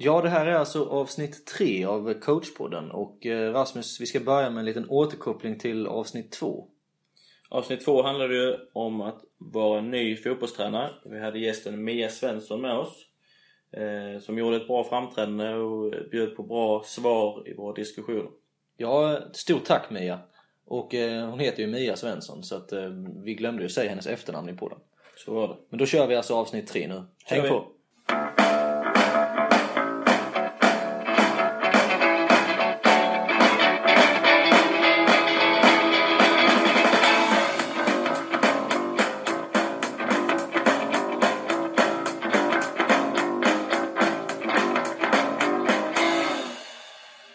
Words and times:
Ja, 0.00 0.20
det 0.22 0.28
här 0.28 0.46
är 0.46 0.54
alltså 0.54 0.84
avsnitt 0.84 1.46
tre 1.46 1.84
av 1.84 2.14
coachpodden 2.20 2.90
och 2.90 3.26
eh, 3.26 3.52
Rasmus, 3.52 4.00
vi 4.00 4.06
ska 4.06 4.20
börja 4.20 4.50
med 4.50 4.58
en 4.58 4.64
liten 4.64 4.88
återkoppling 4.88 5.58
till 5.58 5.86
avsnitt 5.86 6.32
två. 6.32 6.68
Avsnitt 7.48 7.84
två 7.84 8.02
handlade 8.02 8.34
ju 8.34 8.56
om 8.72 9.00
att 9.00 9.20
vara 9.38 9.80
ny 9.80 10.16
fotbollstränare. 10.16 10.90
Vi 11.04 11.20
hade 11.20 11.38
gästen 11.38 11.84
Mia 11.84 12.08
Svensson 12.08 12.60
med 12.60 12.78
oss. 12.78 13.06
Eh, 13.72 14.20
som 14.20 14.38
gjorde 14.38 14.56
ett 14.56 14.66
bra 14.66 14.84
framträdande 14.84 15.54
och 15.54 15.94
bjöd 16.10 16.36
på 16.36 16.42
bra 16.42 16.82
svar 16.84 17.48
i 17.48 17.54
våra 17.54 17.74
diskussioner. 17.74 18.30
Ja, 18.76 19.20
stort 19.32 19.64
tack 19.64 19.90
Mia! 19.90 20.20
Och 20.66 20.94
eh, 20.94 21.30
hon 21.30 21.38
heter 21.38 21.62
ju 21.62 21.66
Mia 21.66 21.96
Svensson 21.96 22.42
så 22.42 22.56
att 22.56 22.72
eh, 22.72 22.88
vi 23.24 23.34
glömde 23.34 23.62
ju 23.62 23.68
säga 23.68 23.90
hennes 23.90 24.06
efternamn 24.06 24.48
i 24.48 24.56
podden. 24.56 24.78
Så 25.16 25.34
var 25.34 25.48
det. 25.48 25.56
Men 25.70 25.78
då 25.78 25.86
kör 25.86 26.06
vi 26.06 26.16
alltså 26.16 26.34
avsnitt 26.34 26.66
tre 26.66 26.88
nu. 26.88 27.02
Häng 27.24 27.48
på! 27.48 27.77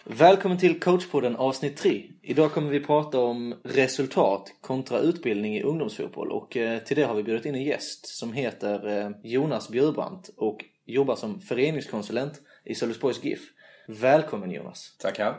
Välkommen 0.06 0.58
till 0.58 0.80
coachpodden 0.80 1.36
avsnitt 1.36 1.76
3. 1.76 2.02
Idag 2.22 2.52
kommer 2.52 2.70
vi 2.70 2.80
prata 2.80 3.18
om 3.18 3.54
resultat 3.64 4.52
kontra 4.60 4.98
utbildning 4.98 5.56
i 5.56 5.62
ungdomsfotboll 5.62 6.32
och 6.32 6.56
eh, 6.56 6.78
till 6.78 6.96
det 6.96 7.02
har 7.02 7.14
vi 7.14 7.22
bjudit 7.22 7.46
in 7.46 7.54
en 7.54 7.62
gäst 7.62 8.06
som 8.06 8.32
heter 8.32 8.98
eh, 8.98 9.10
Jonas 9.22 9.68
Bjurbrandt 9.68 10.30
och 10.36 10.64
jobbar 10.86 11.16
som 11.16 11.40
föreningskonsulent 11.40 12.40
i 12.64 12.74
Sölvesborgs 12.74 13.24
GIF. 13.24 13.40
Välkommen 13.88 14.50
Jonas! 14.50 14.96
Tackar. 14.98 15.36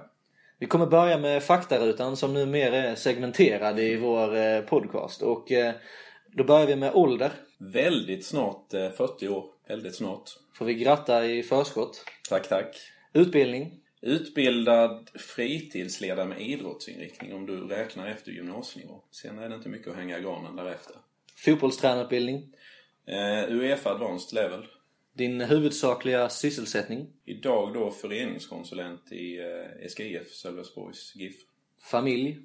Vi 0.60 0.68
kommer 0.68 0.86
börja 0.86 1.18
med 1.18 1.44
faktarutan 1.44 2.18
som 2.18 2.34
nu 2.34 2.46
mer 2.46 2.72
är 2.72 2.96
segmenterad 2.96 3.80
i 3.80 3.96
vår 3.96 4.36
eh, 4.36 4.62
podcast 4.62 5.22
och 5.22 5.52
då 6.34 6.44
börjar 6.44 6.68
vi 6.68 6.76
med 6.76 6.94
ålder. 6.94 7.32
Väldigt 7.60 8.26
snart 8.26 8.72
40 8.72 9.28
år. 9.28 9.46
Väldigt 9.68 9.96
snart. 9.96 10.30
Får 10.54 10.66
vi 10.66 10.74
gratta 10.74 11.26
i 11.26 11.44
förskott. 11.44 12.06
Tack, 12.30 12.50
tack. 12.50 12.76
Utbildning. 13.14 13.85
Utbildad 14.06 15.10
fritidsledare 15.14 16.26
med 16.28 16.42
idrottsinriktning 16.42 17.34
om 17.34 17.46
du 17.46 17.68
räknar 17.68 18.08
efter 18.08 18.32
gymnasienivå. 18.32 19.04
Sen 19.12 19.40
är 19.40 19.50
det 19.50 19.56
inte 19.56 19.70
mycket 19.70 19.88
att 19.88 19.96
hänga 19.96 20.20
i 20.20 20.22
granen 20.22 20.56
därefter. 20.56 20.96
Fotbollstränarutbildning. 21.36 22.36
Uh, 23.10 23.56
Uefa 23.56 23.90
Advanced 23.90 24.34
Level. 24.34 24.68
Din 25.14 25.42
huvudsakliga 25.42 26.30
sysselsättning? 26.30 27.08
Idag 27.26 27.74
då 27.74 27.92
föreningskonsulent 27.92 29.12
i 29.12 29.38
eh, 29.38 29.88
SGF, 29.90 30.32
Sölvesborgs 30.32 31.16
GIF. 31.16 31.36
Familj? 31.92 32.38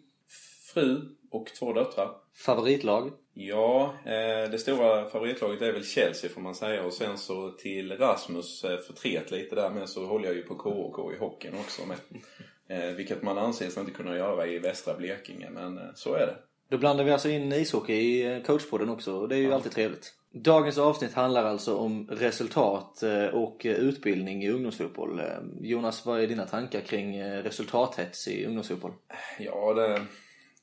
Fru 0.74 1.16
och 1.30 1.46
två 1.58 1.72
döttrar. 1.72 2.10
Favoritlag? 2.34 3.12
Ja, 3.34 3.94
eh, 4.04 4.50
det 4.50 4.58
stora 4.58 5.08
favoritlaget 5.08 5.62
är 5.62 5.72
väl 5.72 5.84
Chelsea 5.84 6.30
får 6.30 6.40
man 6.40 6.54
säga 6.54 6.84
och 6.84 6.92
sen 6.92 7.18
så 7.18 7.50
till 7.50 7.92
Rasmus 7.96 8.64
eh, 8.64 8.78
förtret 8.78 9.30
lite 9.30 9.54
där 9.54 9.70
med 9.70 9.88
så 9.88 10.06
håller 10.06 10.26
jag 10.26 10.36
ju 10.36 10.42
på 10.42 10.54
KOK 10.54 11.14
i 11.14 11.18
hockeyn 11.18 11.54
också 11.60 11.86
med. 11.86 11.96
Eh, 12.68 12.94
vilket 12.94 13.22
man 13.22 13.38
anses 13.38 13.78
inte 13.78 13.92
kunna 13.92 14.16
göra 14.16 14.46
i 14.46 14.58
västra 14.58 14.94
Blekinge 14.94 15.50
men 15.50 15.80
så 15.94 16.14
är 16.14 16.26
det. 16.26 16.36
Då 16.68 16.78
blandar 16.78 17.04
vi 17.04 17.10
alltså 17.10 17.28
in 17.28 17.52
ishockey 17.52 17.94
i 17.94 18.42
coachpodden 18.46 18.88
också 18.88 19.12
och 19.12 19.28
det 19.28 19.36
är 19.36 19.38
ju 19.38 19.48
ja. 19.48 19.54
alltid 19.54 19.72
trevligt. 19.72 20.14
Dagens 20.32 20.78
avsnitt 20.78 21.14
handlar 21.14 21.44
alltså 21.44 21.76
om 21.76 22.08
resultat 22.10 23.02
och 23.32 23.60
utbildning 23.64 24.44
i 24.44 24.50
ungdomsfotboll. 24.50 25.22
Jonas, 25.60 26.06
vad 26.06 26.20
är 26.20 26.26
dina 26.26 26.46
tankar 26.46 26.80
kring 26.80 27.22
resultathets 27.24 28.28
i 28.28 28.46
ungdomsfotboll? 28.46 28.92
Ja, 29.38 29.74
det 29.74 30.06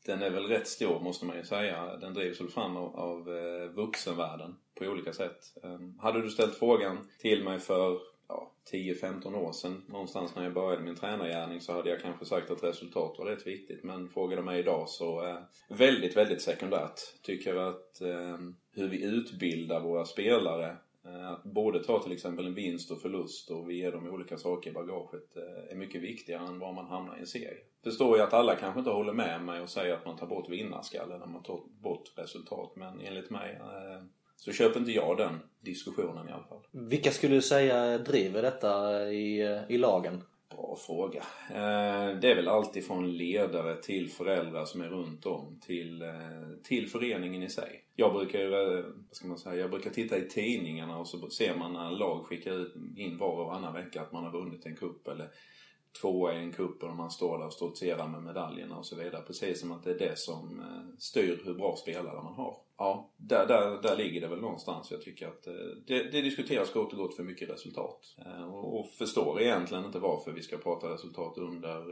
den 0.07 0.21
är 0.21 0.29
väl 0.29 0.47
rätt 0.47 0.67
stor 0.67 0.99
måste 0.99 1.25
man 1.25 1.37
ju 1.37 1.43
säga. 1.43 1.97
Den 1.97 2.13
drivs 2.13 2.41
väl 2.41 2.47
fram 2.47 2.77
av, 2.77 2.95
av 2.95 3.35
eh, 3.35 3.69
vuxenvärlden 3.69 4.55
på 4.79 4.85
olika 4.85 5.13
sätt. 5.13 5.39
Ehm, 5.63 5.99
hade 5.99 6.21
du 6.21 6.29
ställt 6.29 6.55
frågan 6.55 6.97
till 7.19 7.43
mig 7.43 7.59
för 7.59 7.99
ja, 8.27 8.51
10-15 8.71 9.35
år 9.35 9.51
sedan 9.51 9.83
någonstans 9.87 10.35
när 10.35 10.43
jag 10.43 10.53
började 10.53 10.83
min 10.83 10.95
tränargärning 10.95 11.61
så 11.61 11.73
hade 11.73 11.89
jag 11.89 12.01
kanske 12.01 12.25
sagt 12.25 12.51
att 12.51 12.63
resultat 12.63 13.15
var 13.17 13.25
rätt 13.25 13.47
viktigt. 13.47 13.83
Men 13.83 14.09
frågar 14.09 14.37
du 14.37 14.43
mig 14.43 14.59
idag 14.59 14.89
så 14.89 15.25
eh, 15.25 15.37
väldigt, 15.69 16.17
väldigt 16.17 16.41
sekundärt. 16.41 16.99
Tycker 17.23 17.55
att 17.55 18.01
eh, 18.01 18.37
hur 18.71 18.87
vi 18.89 19.03
utbildar 19.03 19.79
våra 19.79 20.05
spelare 20.05 20.77
Eh, 21.07 21.31
att 21.31 21.43
både 21.43 21.83
ta 21.83 22.03
till 22.03 22.11
exempel 22.11 22.45
en 22.45 22.53
vinst 22.53 22.91
och 22.91 23.01
förlust 23.01 23.51
och 23.51 23.69
vi 23.69 23.77
ger 23.77 23.91
dem 23.91 24.07
olika 24.07 24.37
saker 24.37 24.69
i 24.69 24.73
bagaget 24.73 25.37
eh, 25.37 25.71
är 25.71 25.75
mycket 25.75 26.01
viktigare 26.01 26.47
än 26.47 26.59
var 26.59 26.73
man 26.73 26.85
hamnar 26.85 27.17
i 27.17 27.19
en 27.19 27.27
serie. 27.27 27.57
Förstår 27.83 28.17
ju 28.17 28.23
att 28.23 28.33
alla 28.33 28.55
kanske 28.55 28.79
inte 28.79 28.91
håller 28.91 29.13
med 29.13 29.41
mig 29.41 29.61
och 29.61 29.69
säger 29.69 29.93
att 29.93 30.05
man 30.05 30.17
tar 30.17 30.27
bort 30.27 30.49
vinnarskallen 30.49 31.19
när 31.19 31.27
man 31.27 31.43
tar 31.43 31.61
bort 31.81 32.11
resultat. 32.15 32.71
Men 32.75 33.01
enligt 33.01 33.29
mig 33.29 33.59
eh, 33.61 34.03
så 34.35 34.51
köper 34.51 34.79
inte 34.79 34.91
jag 34.91 35.17
den 35.17 35.39
diskussionen 35.59 36.29
i 36.29 36.31
alla 36.31 36.43
fall. 36.43 36.67
Vilka 36.71 37.11
skulle 37.11 37.35
du 37.35 37.41
säga 37.41 37.97
driver 37.97 38.41
detta 38.41 39.03
i, 39.11 39.61
i 39.69 39.77
lagen? 39.77 40.23
Bra 40.49 40.77
fråga. 40.87 41.23
Eh, 41.49 42.19
det 42.19 42.31
är 42.31 42.35
väl 42.35 42.47
alltid 42.47 42.87
från 42.87 43.17
ledare 43.17 43.81
till 43.81 44.09
föräldrar 44.09 44.65
som 44.65 44.81
är 44.81 44.89
runt 44.89 45.25
om 45.25 45.59
till, 45.61 46.01
eh, 46.01 46.09
till 46.63 46.87
föreningen 46.89 47.43
i 47.43 47.49
sig 47.49 47.87
jag 47.99 48.13
brukar 48.13 48.39
ju, 48.39 48.49
vad 48.49 49.15
ska 49.15 49.27
man 49.27 49.37
säga, 49.37 49.55
jag 49.55 49.69
brukar 49.69 49.89
titta 49.89 50.17
i 50.17 50.29
tidningarna 50.29 50.97
och 50.97 51.07
så 51.07 51.29
ser 51.29 51.55
man 51.55 51.73
när 51.73 51.91
lag 51.91 52.25
skickar 52.25 52.67
in 52.99 53.17
var 53.17 53.31
och 53.31 53.37
varannan 53.37 53.73
vecka 53.73 54.01
att 54.01 54.11
man 54.11 54.23
har 54.23 54.31
vunnit 54.31 54.65
en 54.65 54.75
kupp 54.75 55.07
eller 55.07 55.29
tvåa 56.01 56.33
i 56.33 56.37
en 56.37 56.53
kupp 56.53 56.83
och 56.83 56.95
man 56.95 57.11
står 57.11 57.37
där 57.37 57.45
och 57.45 57.53
stoltserar 57.53 58.07
med 58.07 58.23
medaljerna 58.23 58.77
och 58.77 58.85
så 58.85 58.95
vidare. 58.95 59.21
Precis 59.21 59.59
som 59.59 59.71
att 59.71 59.83
det 59.83 59.91
är 59.91 59.99
det 59.99 60.19
som 60.19 60.59
eh, 60.59 60.97
styr 60.99 61.41
hur 61.45 61.53
bra 61.53 61.75
spelare 61.75 62.23
man 62.23 62.33
har. 62.33 62.57
Ja, 62.77 63.11
där, 63.17 63.47
där, 63.47 63.81
där 63.81 63.95
ligger 63.95 64.21
det 64.21 64.27
väl 64.27 64.41
någonstans. 64.41 64.91
Jag 64.91 65.01
tycker 65.01 65.27
att 65.27 65.47
eh, 65.47 65.53
det, 65.87 66.11
det 66.11 66.21
diskuteras 66.21 66.69
kort 66.69 66.93
och 66.93 66.97
gott 66.97 67.15
för 67.15 67.23
mycket 67.23 67.49
resultat. 67.49 67.99
Eh, 68.25 68.53
och, 68.53 68.79
och 68.79 68.89
förstår 68.89 69.41
egentligen 69.41 69.85
inte 69.85 69.99
varför 69.99 70.31
vi 70.31 70.41
ska 70.41 70.57
prata 70.57 70.93
resultat 70.93 71.37
under 71.37 71.83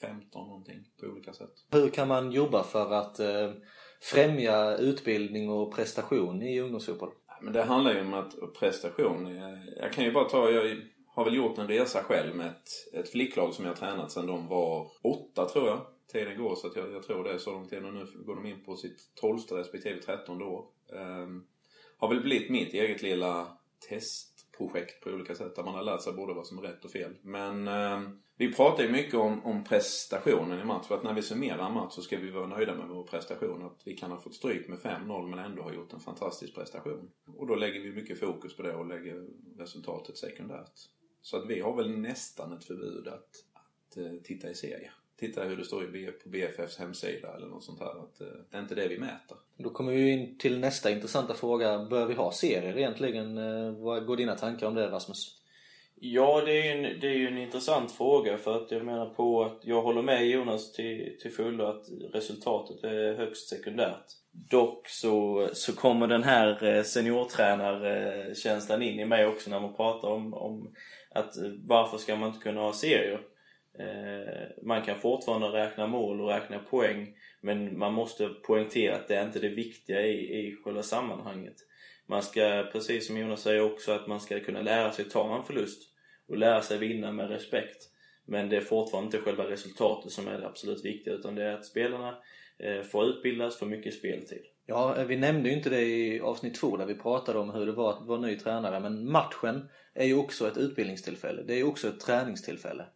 15 0.00 0.46
någonting 0.46 0.84
på 1.00 1.06
olika 1.06 1.32
sätt. 1.32 1.52
Hur 1.70 1.90
kan 1.90 2.08
man 2.08 2.32
jobba 2.32 2.62
för 2.62 2.92
att 2.92 3.20
främja 4.00 4.76
utbildning 4.76 5.50
och 5.50 5.74
prestation 5.74 6.42
i 6.42 6.60
ungdomsfotboll? 6.60 7.10
Men 7.42 7.52
det 7.52 7.62
handlar 7.62 7.94
ju 7.94 8.00
om 8.00 8.14
att 8.14 8.34
prestation. 8.58 9.36
Jag 9.76 9.92
kan 9.92 10.04
ju 10.04 10.12
bara 10.12 10.24
ta, 10.24 10.50
jag 10.50 10.76
har 11.14 11.24
väl 11.24 11.34
gjort 11.34 11.58
en 11.58 11.68
resa 11.68 12.02
själv 12.02 12.36
med 12.36 12.46
ett, 12.46 12.94
ett 12.94 13.08
flicklag 13.10 13.54
som 13.54 13.64
jag 13.64 13.72
har 13.72 13.76
tränat 13.76 14.12
sedan 14.12 14.26
de 14.26 14.48
var 14.48 14.90
åtta 15.02 15.44
tror 15.44 15.68
jag. 15.68 15.86
Tiden 16.12 16.38
går 16.38 16.54
så 16.54 16.66
att 16.66 16.76
jag, 16.76 16.92
jag 16.92 17.02
tror 17.02 17.24
det 17.24 17.32
är 17.32 17.38
så 17.38 17.52
lång 17.52 17.68
tid 17.68 17.84
och 17.84 17.94
nu 17.94 18.06
går 18.14 18.34
de 18.34 18.46
in 18.46 18.64
på 18.64 18.76
sitt 18.76 19.14
tolfte 19.14 19.54
respektive 19.54 20.02
trettonde 20.02 20.44
år. 20.44 20.66
Um, 20.92 21.46
har 21.98 22.08
väl 22.08 22.22
blivit 22.22 22.50
mitt 22.50 22.74
eget 22.74 23.02
lilla 23.02 23.58
testprojekt 23.88 25.04
på 25.04 25.10
olika 25.10 25.34
sätt 25.34 25.56
där 25.56 25.62
man 25.62 25.74
har 25.74 25.82
lärt 25.82 26.02
sig 26.02 26.12
både 26.12 26.34
vad 26.34 26.46
som 26.46 26.58
är 26.58 26.62
rätt 26.62 26.84
och 26.84 26.90
fel. 26.90 27.14
Men 27.22 27.68
um, 27.68 28.22
vi 28.36 28.52
pratar 28.52 28.82
ju 28.84 28.92
mycket 28.92 29.14
om, 29.14 29.44
om 29.44 29.64
prestationen 29.64 30.60
i 30.60 30.64
match. 30.64 30.86
För 30.86 30.94
att 30.94 31.02
när 31.02 31.14
vi 31.14 31.22
summerar 31.22 31.66
en 31.66 31.74
match 31.74 31.92
så 31.92 32.02
ska 32.02 32.18
vi 32.18 32.30
vara 32.30 32.46
nöjda 32.46 32.74
med 32.74 32.88
vår 32.88 33.04
prestation. 33.04 33.62
Att 33.62 33.82
vi 33.84 33.96
kan 33.96 34.10
ha 34.10 34.20
fått 34.20 34.34
stryk 34.34 34.68
med 34.68 34.78
5-0 34.78 35.28
men 35.28 35.38
ändå 35.38 35.62
ha 35.62 35.72
gjort 35.72 35.92
en 35.92 36.00
fantastisk 36.00 36.54
prestation. 36.54 37.10
Och 37.26 37.46
då 37.46 37.54
lägger 37.54 37.80
vi 37.80 37.92
mycket 37.92 38.20
fokus 38.20 38.56
på 38.56 38.62
det 38.62 38.74
och 38.74 38.86
lägger 38.86 39.26
resultatet 39.58 40.16
sekundärt. 40.16 40.72
Så 41.22 41.36
att 41.36 41.48
vi 41.48 41.60
har 41.60 41.76
väl 41.76 41.90
nästan 41.90 42.52
ett 42.52 42.64
förbud 42.64 43.08
att, 43.08 43.44
att 43.52 43.98
uh, 43.98 44.20
titta 44.22 44.50
i 44.50 44.54
serie. 44.54 44.90
Titta 45.16 45.44
hur 45.44 45.56
det 45.56 45.64
står 45.64 46.12
på 46.22 46.28
BFFs 46.28 46.78
hemsida 46.78 47.36
eller 47.36 47.46
något 47.46 47.64
sånt 47.64 47.80
här. 47.80 48.04
Att, 48.04 48.20
uh, 48.20 48.26
det 48.50 48.56
är 48.56 48.60
inte 48.60 48.74
det 48.74 48.88
vi 48.88 48.98
mäter. 48.98 49.36
Då 49.56 49.70
kommer 49.70 49.92
vi 49.92 50.10
in 50.10 50.38
till 50.38 50.58
nästa 50.58 50.90
intressanta 50.90 51.34
fråga. 51.34 51.78
Bör 51.78 52.06
vi 52.06 52.14
ha 52.14 52.32
serier 52.32 52.78
egentligen? 52.78 53.38
Uh, 53.38 53.82
vad 53.82 54.06
går 54.06 54.16
dina 54.16 54.34
tankar 54.34 54.66
om 54.66 54.74
det 54.74 54.90
Rasmus? 54.90 55.42
Ja, 56.04 56.42
det 56.46 56.52
är 56.52 56.64
ju 56.64 56.70
en, 56.70 57.00
det 57.00 57.06
är 57.06 57.14
ju 57.14 57.26
en 57.26 57.38
intressant 57.38 57.92
fråga 57.92 58.38
för 58.38 58.62
att 58.62 58.70
jag 58.70 58.84
menar 58.84 59.06
på 59.06 59.44
att 59.44 59.60
jag 59.62 59.82
håller 59.82 60.02
med 60.02 60.26
Jonas 60.26 60.72
till, 60.72 61.16
till 61.20 61.32
fullo 61.32 61.64
att 61.64 61.84
resultatet 62.12 62.84
är 62.84 63.14
högst 63.14 63.48
sekundärt. 63.48 64.04
Dock 64.32 64.88
så, 64.88 65.48
så 65.52 65.76
kommer 65.76 66.06
den 66.06 66.22
här 66.22 66.64
eh, 66.64 66.82
seniortränarkänslan 66.82 68.82
in 68.82 69.00
i 69.00 69.04
mig 69.04 69.26
också 69.26 69.50
när 69.50 69.60
man 69.60 69.74
pratar 69.74 70.08
om, 70.08 70.34
om 70.34 70.74
att 71.14 71.36
eh, 71.36 71.50
varför 71.66 71.98
ska 71.98 72.16
man 72.16 72.28
inte 72.28 72.42
kunna 72.42 72.60
ha 72.60 72.72
serier? 72.72 73.20
Eh, 73.78 74.62
man 74.62 74.82
kan 74.82 75.00
fortfarande 75.00 75.46
räkna 75.46 75.86
mål 75.86 76.20
och 76.20 76.28
räkna 76.28 76.58
poäng 76.58 77.14
men 77.40 77.78
man 77.78 77.94
måste 77.94 78.28
poängtera 78.28 78.96
att 78.96 79.08
det 79.08 79.16
är 79.16 79.26
inte 79.26 79.38
det 79.38 79.48
viktiga 79.48 80.06
i, 80.06 80.46
i 80.46 80.56
själva 80.64 80.82
sammanhanget. 80.82 81.56
Man 82.06 82.22
ska, 82.22 82.68
precis 82.72 83.06
som 83.06 83.18
Jonas 83.18 83.42
säger 83.42 83.62
också, 83.62 83.92
att 83.92 84.06
man 84.06 84.20
ska 84.20 84.40
kunna 84.40 84.62
lära 84.62 84.92
sig 84.92 85.04
ta 85.04 85.38
en 85.38 85.44
förlust 85.44 85.82
och 86.28 86.38
lära 86.38 86.62
sig 86.62 86.78
vinna 86.78 87.12
med 87.12 87.30
respekt. 87.30 87.88
Men 88.26 88.48
det 88.48 88.56
är 88.56 88.60
fortfarande 88.60 89.06
inte 89.06 89.18
själva 89.18 89.50
resultatet 89.50 90.12
som 90.12 90.28
är 90.28 90.40
det 90.40 90.46
absolut 90.46 90.84
viktiga 90.84 91.14
utan 91.14 91.34
det 91.34 91.44
är 91.44 91.54
att 91.54 91.66
spelarna 91.66 92.18
eh, 92.58 92.82
får 92.82 93.04
utbildas, 93.04 93.58
får 93.58 93.66
mycket 93.66 93.94
speltid. 93.94 94.42
Ja, 94.66 95.04
vi 95.08 95.16
nämnde 95.16 95.48
ju 95.48 95.56
inte 95.56 95.70
det 95.70 95.82
i 95.82 96.20
avsnitt 96.20 96.54
två 96.54 96.76
där 96.76 96.86
vi 96.86 96.94
pratade 96.94 97.38
om 97.38 97.50
hur 97.50 97.66
det 97.66 97.72
var 97.72 97.90
att 97.90 98.06
vara 98.06 98.20
ny 98.20 98.38
tränare. 98.38 98.80
Men 98.80 99.10
matchen 99.10 99.68
är 99.94 100.06
ju 100.06 100.14
också 100.14 100.48
ett 100.48 100.56
utbildningstillfälle. 100.56 101.42
Det 101.42 101.54
är 101.54 101.56
ju 101.56 101.64
också 101.64 101.88
ett 101.88 102.00
träningstillfälle. 102.00 102.86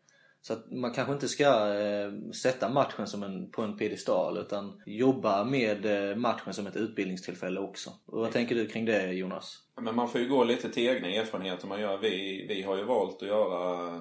Så 0.40 0.52
att 0.52 0.70
man 0.70 0.92
kanske 0.92 1.12
inte 1.12 1.28
ska 1.28 1.74
eh, 1.74 2.30
sätta 2.42 2.68
matchen 2.68 3.06
som 3.06 3.22
en, 3.22 3.50
på 3.50 3.62
en 3.62 3.76
piedestal 3.76 4.38
utan 4.38 4.82
jobba 4.86 5.44
med 5.44 6.10
eh, 6.10 6.16
matchen 6.16 6.54
som 6.54 6.66
ett 6.66 6.76
utbildningstillfälle 6.76 7.60
också. 7.60 7.90
Och 8.06 8.20
vad 8.20 8.32
tänker 8.32 8.54
du 8.54 8.66
kring 8.66 8.84
det 8.84 9.12
Jonas? 9.12 9.62
Men 9.80 9.94
man 9.94 10.08
får 10.08 10.20
ju 10.20 10.28
gå 10.28 10.44
lite 10.44 10.70
till 10.70 10.88
egna 10.88 11.08
erfarenheter 11.08 11.68
man 11.68 11.80
gör. 11.80 11.98
Vi, 11.98 12.46
vi 12.48 12.62
har 12.62 12.76
ju 12.76 12.84
valt 12.84 13.22
att 13.22 13.28
göra 13.28 14.00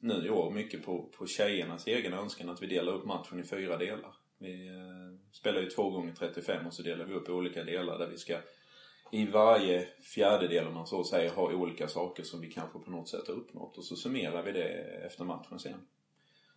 nu 0.00 0.26
i 0.26 0.30
år 0.30 0.50
mycket 0.50 0.84
på, 0.84 1.10
på 1.18 1.26
tjejernas 1.26 1.86
egen 1.86 2.12
önskan 2.12 2.48
att 2.48 2.62
vi 2.62 2.66
delar 2.66 2.92
upp 2.92 3.04
matchen 3.04 3.40
i 3.40 3.44
fyra 3.44 3.76
delar. 3.76 4.14
Vi 4.38 4.68
eh, 4.68 5.15
spelar 5.38 5.60
ju 5.60 5.70
två 5.70 5.90
gånger 5.90 6.12
35 6.18 6.66
och 6.66 6.72
så 6.72 6.82
delar 6.82 7.04
vi 7.04 7.14
upp 7.14 7.28
i 7.28 7.32
olika 7.32 7.64
delar 7.64 7.98
där 7.98 8.06
vi 8.06 8.18
ska 8.18 8.36
i 9.10 9.26
varje 9.26 9.88
fjärdedel 10.14 10.66
om 10.66 10.74
man 10.74 10.86
så 10.86 11.04
säger 11.04 11.30
ha 11.30 11.52
olika 11.52 11.88
saker 11.88 12.22
som 12.22 12.40
vi 12.40 12.50
kanske 12.50 12.78
på 12.78 12.90
något 12.90 13.08
sätt 13.08 13.28
har 13.28 13.34
uppnått 13.34 13.78
och 13.78 13.84
så 13.84 13.96
summerar 13.96 14.42
vi 14.42 14.52
det 14.52 14.68
efter 15.06 15.24
matchen 15.24 15.58
sen. 15.58 15.86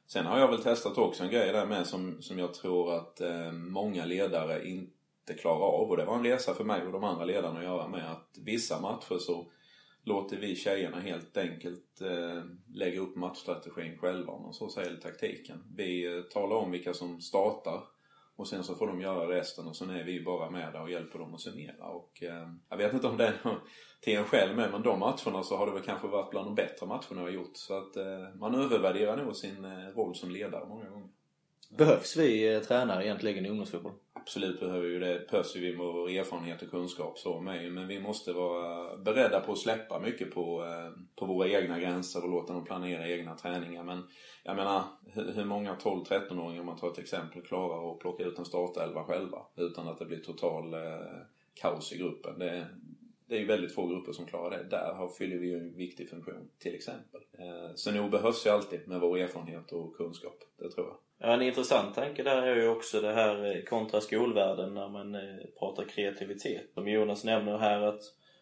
Sen 0.07 0.25
har 0.25 0.39
jag 0.39 0.47
väl 0.47 0.63
testat 0.63 0.97
också 0.97 1.23
en 1.23 1.29
grej 1.29 1.51
där 1.51 1.65
med 1.65 1.87
som, 1.87 2.21
som 2.21 2.39
jag 2.39 2.53
tror 2.53 2.95
att 2.95 3.21
eh, 3.21 3.51
många 3.51 4.05
ledare 4.05 4.67
inte 4.67 5.33
klarar 5.39 5.65
av 5.65 5.89
och 5.89 5.97
det 5.97 6.05
var 6.05 6.15
en 6.15 6.23
resa 6.23 6.53
för 6.53 6.63
mig 6.63 6.85
och 6.85 6.91
de 6.91 7.03
andra 7.03 7.25
ledarna 7.25 7.59
att 7.59 7.65
göra 7.65 7.87
med 7.87 8.11
att 8.11 8.37
vissa 8.45 8.81
matcher 8.81 9.17
så 9.19 9.51
låter 10.03 10.37
vi 10.37 10.55
tjejerna 10.55 10.99
helt 10.99 11.37
enkelt 11.37 12.01
eh, 12.01 12.43
lägga 12.75 12.99
upp 12.99 13.15
matchstrategin 13.15 13.97
själva 13.97 14.33
om 14.33 14.43
man 14.43 14.53
så 14.53 14.69
säger, 14.69 14.87
eller 14.87 14.99
taktiken. 14.99 15.63
Vi 15.75 16.17
eh, 16.17 16.21
talar 16.21 16.55
om 16.55 16.71
vilka 16.71 16.93
som 16.93 17.21
startar 17.21 17.81
och 18.39 18.47
sen 18.47 18.63
så 18.63 18.75
får 18.75 18.88
de 18.88 19.01
göra 19.01 19.38
resten 19.38 19.68
och 19.68 19.75
sen 19.75 19.89
är 19.89 20.03
vi 20.03 20.24
bara 20.24 20.50
med 20.50 20.74
där 20.74 20.81
och 20.81 20.91
hjälper 20.91 21.19
dem 21.19 21.33
att 21.33 21.41
summera. 21.41 21.86
Och, 21.86 22.24
eh, 22.24 22.47
jag 22.69 22.77
vet 22.77 22.94
inte 22.94 23.07
om 23.07 23.18
det 23.18 23.27
är 23.27 23.59
till 24.01 24.18
en 24.18 24.24
själv 24.24 24.56
med 24.56 24.71
men 24.71 24.81
de 24.81 25.00
matcherna 25.00 25.44
så 25.44 25.57
har 25.57 25.65
det 25.65 25.74
väl 25.74 25.83
kanske 25.83 26.07
varit 26.07 26.31
bland 26.31 26.47
de 26.47 26.56
bättre 26.56 26.88
matcherna 26.88 27.15
jag 27.15 27.21
har 27.21 27.30
gjort. 27.30 27.57
Så 27.57 27.77
att 27.77 27.95
eh, 27.95 28.36
man 28.39 28.56
övervärderar 28.56 29.18
nog 29.18 29.36
sin 29.36 29.65
eh, 29.65 29.88
roll 29.95 30.15
som 30.15 30.31
ledare 30.31 30.65
många 30.68 30.89
gånger. 30.89 31.09
Behövs 31.77 32.18
vi 32.18 32.56
eh, 32.56 32.62
tränare 32.62 33.06
egentligen 33.06 33.45
i 33.45 33.50
ungdomsfotboll? 33.50 33.94
Absolut 34.13 34.60
behöver 34.60 34.88
vi 34.88 35.00
det. 35.00 35.27
Behövs 35.31 35.56
vi 35.56 35.77
med 35.77 35.86
vår 35.86 36.10
erfarenhet 36.10 36.62
och 36.62 36.69
kunskap 36.69 37.18
så 37.18 37.42
med. 37.42 37.71
Men 37.71 37.88
vi 37.88 38.00
måste 38.00 38.33
vara 38.33 38.98
beredda 38.98 39.39
på 39.39 39.51
att 39.51 39.57
släppa 39.57 40.00
mycket 40.00 40.31
på, 40.31 40.63
eh, 40.63 41.01
på 41.16 41.25
våra 41.25 41.48
egna 41.48 41.80
gränser 41.80 42.24
och 42.24 42.30
låta 42.30 42.54
dem 42.54 42.66
planera 42.66 43.07
egna 43.07 43.36
träningar. 43.36 43.83
Men 43.83 44.04
jag 44.44 44.56
menar, 44.56 44.83
hur 45.36 45.45
många 45.45 45.75
12-13-åringar, 45.75 46.60
om 46.60 46.66
man 46.66 46.77
tar 46.77 46.92
ett 46.92 47.00
exempel, 47.00 47.42
klarar 47.42 47.92
att 47.92 48.00
plocka 48.00 48.24
ut 48.24 48.39
en 48.39 48.45
startelva 48.45 49.04
själva 49.04 49.38
utan 49.56 49.88
att 49.88 50.00
det 50.00 50.06
blir 50.06 50.19
total 50.19 50.74
eh, 50.74 50.80
kaos 51.54 51.94
i 51.94 51.98
gruppen? 51.98 52.39
Det, 52.39 52.68
det 53.29 53.35
är 53.35 53.39
ju 53.39 53.45
väldigt 53.45 53.75
få 53.75 53.87
grupper 53.87 54.11
som 54.11 54.25
klarar 54.25 54.57
det. 54.57 54.63
Där 54.63 55.09
fyller 55.17 55.37
vi 55.37 55.47
ju 55.47 55.57
en 55.57 55.75
viktig 55.75 56.09
funktion, 56.09 56.49
till 56.59 56.75
exempel. 56.75 57.21
Eh, 57.39 57.75
så 57.75 57.91
nog 57.91 58.11
behövs 58.11 58.45
ju 58.45 58.49
alltid 58.49 58.87
med 58.87 58.99
vår 58.99 59.17
erfarenhet 59.17 59.71
och 59.71 59.95
kunskap, 59.95 60.37
det 60.59 60.71
tror 60.71 60.87
jag. 60.87 60.97
Ja, 61.19 61.33
en 61.33 61.41
intressant 61.41 61.95
tanke 61.95 62.23
där 62.23 62.41
är 62.41 62.55
ju 62.55 62.67
också 62.67 63.01
det 63.01 63.13
här 63.13 63.55
eh, 63.55 63.63
kontra 63.63 64.01
skolvärlden 64.01 64.73
när 64.73 64.89
man 64.89 65.15
eh, 65.15 65.21
pratar 65.59 65.83
kreativitet. 65.83 66.73
Som 66.73 66.87
Jonas 66.87 67.23
nämner 67.23 67.57
här 67.57 67.81
att, 67.81 68.01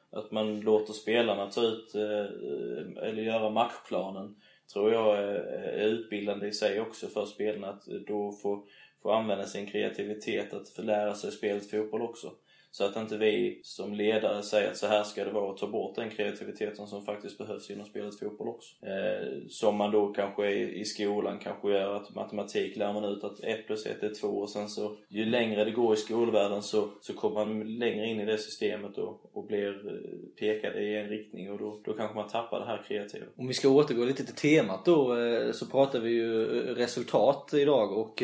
att 0.10 0.32
man 0.32 0.60
låter 0.60 0.94
spelarna 0.94 1.52
ta 1.52 1.62
ut 1.62 1.96
eller 1.96 3.22
göra 3.22 3.50
matchplanen 3.50 4.36
tror 4.74 4.94
jag 4.94 5.18
är 5.18 5.86
utbildande 5.86 6.48
i 6.48 6.52
sig 6.52 6.82
också 6.82 7.08
för 7.08 7.26
spelarna 7.26 7.70
att 7.70 7.86
då 8.08 8.32
få, 8.32 8.68
få 9.04 9.12
använda 9.12 9.46
sin 9.46 9.68
kreativitet 9.68 10.54
att 10.54 10.70
få 10.70 10.82
lära 10.82 11.14
sig 11.14 11.32
spelet 11.32 11.72
fotboll 11.72 12.02
också. 12.02 12.32
Så 12.78 12.86
att 12.86 12.96
inte 12.96 13.18
vi 13.18 13.60
som 13.64 13.94
ledare 13.94 14.44
säger 14.44 14.72
att 14.72 14.78
så 14.78 14.88
här 14.88 15.04
ska 15.04 15.24
det 15.24 15.32
vara 15.32 15.52
och 15.52 15.58
ta 15.58 15.68
bort 15.68 15.96
den 15.96 16.10
kreativiteten 16.10 16.88
som 16.88 17.06
faktiskt 17.06 17.38
behövs 17.38 17.70
inom 17.70 17.86
spelet 17.86 18.20
fotboll 18.20 18.48
också. 18.48 18.86
Eh, 18.86 19.38
som 19.50 19.78
man 19.78 19.92
då 19.92 20.14
kanske 20.14 20.52
i, 20.52 20.80
i 20.80 20.86
skolan 20.86 21.40
kanske 21.40 21.72
gör 21.72 21.96
att 21.96 22.16
matematik 22.16 22.78
lär 22.78 22.94
man 22.94 23.06
ut 23.06 23.24
att 23.24 23.40
1 23.40 23.68
plus 23.68 23.86
1 23.86 24.04
är 24.04 24.14
2 24.14 24.28
och 24.28 24.50
sen 24.50 24.70
så 24.70 24.98
ju 25.10 25.26
längre 25.26 25.66
det 25.66 25.72
går 25.72 25.94
i 25.94 25.98
skolvärlden 25.98 26.64
så, 26.64 26.90
så 27.02 27.14
kommer 27.14 27.46
man 27.46 27.78
längre 27.78 28.06
in 28.06 28.20
i 28.20 28.26
det 28.26 28.38
systemet 28.38 28.98
och, 28.98 29.38
och 29.38 29.48
blir 29.48 29.88
eh, 29.88 30.30
pekad 30.40 30.84
i 30.84 30.96
en 30.96 31.10
riktning 31.10 31.52
och 31.52 31.58
då, 31.58 31.82
då 31.86 31.94
kanske 31.94 32.16
man 32.16 32.30
tappar 32.30 32.60
det 32.60 32.66
här 32.66 32.84
kreativa. 32.88 33.26
Om 33.38 33.48
vi 33.48 33.54
ska 33.54 33.70
återgå 33.70 34.06
lite 34.06 34.26
till 34.26 34.36
temat 34.36 34.86
då 34.86 35.18
eh, 35.20 35.52
så 35.52 35.66
pratar 35.66 36.00
vi 36.00 36.10
ju 36.10 36.44
eh, 36.44 36.76
resultat 36.76 37.54
idag 37.54 37.98
och 37.98 38.24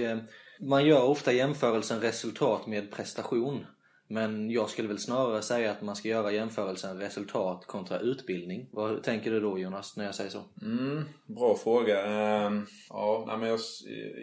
man 0.59 0.85
gör 0.85 1.03
ofta 1.03 1.33
jämförelsen 1.33 2.01
resultat 2.01 2.67
med 2.67 2.91
prestation. 2.91 3.65
Men 4.07 4.51
jag 4.51 4.69
skulle 4.69 4.87
väl 4.87 4.99
snarare 4.99 5.41
säga 5.41 5.71
att 5.71 5.81
man 5.81 5.95
ska 5.95 6.07
göra 6.09 6.31
jämförelsen 6.31 6.99
resultat 6.99 7.65
kontra 7.65 7.99
utbildning. 7.99 8.69
Vad 8.71 9.03
tänker 9.03 9.31
du 9.31 9.39
då 9.39 9.59
Jonas, 9.59 9.97
när 9.97 10.05
jag 10.05 10.15
säger 10.15 10.29
så? 10.29 10.43
Mm, 10.61 11.03
bra 11.25 11.55
fråga. 11.55 12.05
Uh, 12.07 12.63
ja, 12.89 13.23
nej, 13.27 13.37
men 13.37 13.49
jag, 13.49 13.59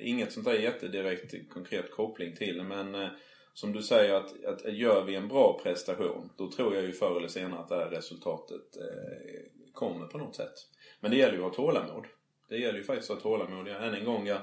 inget 0.03 0.33
sånt 0.33 0.47
där 0.47 0.55
jättedirekt 0.55 1.51
konkret 1.51 1.91
koppling 1.91 2.37
till. 2.37 2.63
Men 2.63 2.95
uh, 2.95 3.09
som 3.55 3.73
du 3.73 3.83
säger, 3.83 4.15
att, 4.15 4.45
att 4.45 4.73
gör 4.73 5.05
vi 5.05 5.15
en 5.15 5.29
bra 5.29 5.61
prestation, 5.63 6.31
då 6.37 6.51
tror 6.51 6.75
jag 6.75 6.85
ju 6.85 6.93
förr 6.93 7.17
eller 7.17 7.29
senare 7.29 7.61
att 7.61 7.69
det 7.69 7.77
här 7.77 7.91
resultatet 7.91 8.77
uh, 8.77 9.73
kommer 9.73 10.07
på 10.07 10.19
något 10.19 10.37
sätt. 10.37 10.55
Men 11.01 11.11
det 11.11 11.17
gäller 11.17 11.39
ju 11.39 11.45
att 11.45 11.57
ha 11.57 11.65
tålamod. 11.65 12.05
Det 12.49 12.59
gäller 12.59 12.79
ju 12.79 12.85
faktiskt 12.85 13.11
att 13.11 13.23
ha 13.23 13.31
tålamod. 13.31 13.69
Än 13.69 13.95
en 13.95 14.05
gång, 14.05 14.27
jag, 14.27 14.41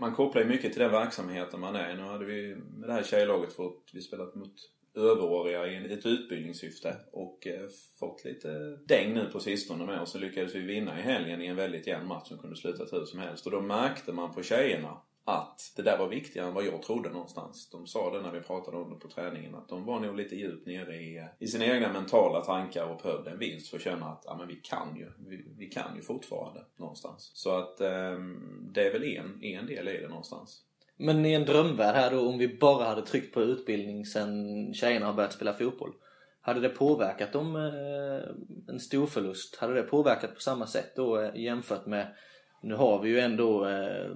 man 0.00 0.14
kopplar 0.14 0.42
ju 0.42 0.48
mycket 0.48 0.72
till 0.72 0.82
den 0.82 0.92
verksamheten 0.92 1.60
man 1.60 1.76
är 1.76 1.96
Nu 1.96 2.02
hade 2.02 2.24
vi 2.24 2.54
med 2.54 2.88
det 2.88 2.92
här 2.92 3.02
tjejlaget 3.02 3.52
fått, 3.52 3.90
vi 3.92 4.00
spelat 4.00 4.34
mot 4.34 4.54
överåriga 4.94 5.66
i 5.66 5.92
ett 5.92 6.06
utbildningssyfte 6.06 6.96
och 7.12 7.46
eh, 7.46 7.68
fått 7.98 8.24
lite 8.24 8.78
däng 8.86 9.14
nu 9.14 9.26
på 9.32 9.40
sistone 9.40 9.86
med 9.86 10.00
och 10.00 10.08
så 10.08 10.18
lyckades 10.18 10.54
vi 10.54 10.60
vinna 10.60 10.98
i 10.98 11.02
helgen 11.02 11.42
i 11.42 11.46
en 11.46 11.56
väldigt 11.56 11.86
jämn 11.86 12.06
match 12.06 12.28
som 12.28 12.38
kunde 12.38 12.56
sluta 12.56 12.96
hur 12.96 13.04
som 13.04 13.20
helst. 13.20 13.46
Och 13.46 13.52
då 13.52 13.60
märkte 13.60 14.12
man 14.12 14.34
på 14.34 14.42
tjejerna 14.42 15.02
att 15.24 15.72
det 15.76 15.82
där 15.82 15.98
var 15.98 16.08
viktigare 16.08 16.48
än 16.48 16.54
vad 16.54 16.64
jag 16.64 16.82
trodde 16.82 17.10
någonstans. 17.10 17.70
De 17.70 17.86
sa 17.86 18.10
det 18.10 18.22
när 18.22 18.30
vi 18.30 18.40
pratade 18.40 18.76
om 18.76 18.90
det 18.90 18.96
på 18.96 19.08
träningen 19.08 19.54
att 19.54 19.68
de 19.68 19.84
var 19.84 20.00
nog 20.00 20.16
lite 20.16 20.36
djupt 20.36 20.66
nere 20.66 20.96
i, 20.96 21.28
i 21.38 21.46
sina 21.46 21.64
egna 21.64 21.92
mentala 21.92 22.40
tankar 22.40 22.84
och 22.84 23.00
behövde 23.02 23.30
en 23.30 23.38
vinst 23.38 23.68
för 23.68 23.76
att 23.76 23.82
känna 23.82 24.06
att 24.06 24.22
ja, 24.24 24.36
men 24.36 24.48
vi 24.48 24.56
kan 24.56 24.96
ju. 24.96 25.12
Vi, 25.28 25.44
vi 25.58 25.66
kan 25.66 25.96
ju 25.96 26.02
fortfarande 26.02 26.64
någonstans. 26.76 27.30
Så 27.34 27.58
att 27.58 27.80
eh, 27.80 28.18
det 28.60 28.86
är 28.86 28.92
väl 28.92 29.04
en, 29.04 29.44
en 29.44 29.66
del 29.66 29.88
i 29.88 30.00
det 30.00 30.08
någonstans. 30.08 30.64
Men 30.96 31.26
i 31.26 31.32
en 31.32 31.44
drömvärld 31.44 31.94
här 31.94 32.10
då, 32.10 32.28
om 32.28 32.38
vi 32.38 32.58
bara 32.58 32.84
hade 32.84 33.02
tryckt 33.02 33.34
på 33.34 33.42
utbildning 33.42 34.06
sen 34.06 34.74
tjejerna 34.74 35.06
har 35.06 35.12
börjat 35.12 35.32
spela 35.32 35.54
fotboll. 35.54 35.92
Hade 36.40 36.60
det 36.60 36.68
påverkat 36.68 37.32
dem 37.32 37.56
eh, 37.56 38.72
en 38.72 38.80
stor 38.80 39.06
förlust? 39.06 39.56
Hade 39.56 39.74
det 39.74 39.82
påverkat 39.82 40.34
på 40.34 40.40
samma 40.40 40.66
sätt 40.66 40.96
då 40.96 41.20
eh, 41.20 41.36
jämfört 41.36 41.86
med 41.86 42.14
nu 42.62 42.74
har 42.74 42.98
vi 42.98 43.08
ju 43.08 43.20
ändå 43.20 43.66
eh, 43.66 44.10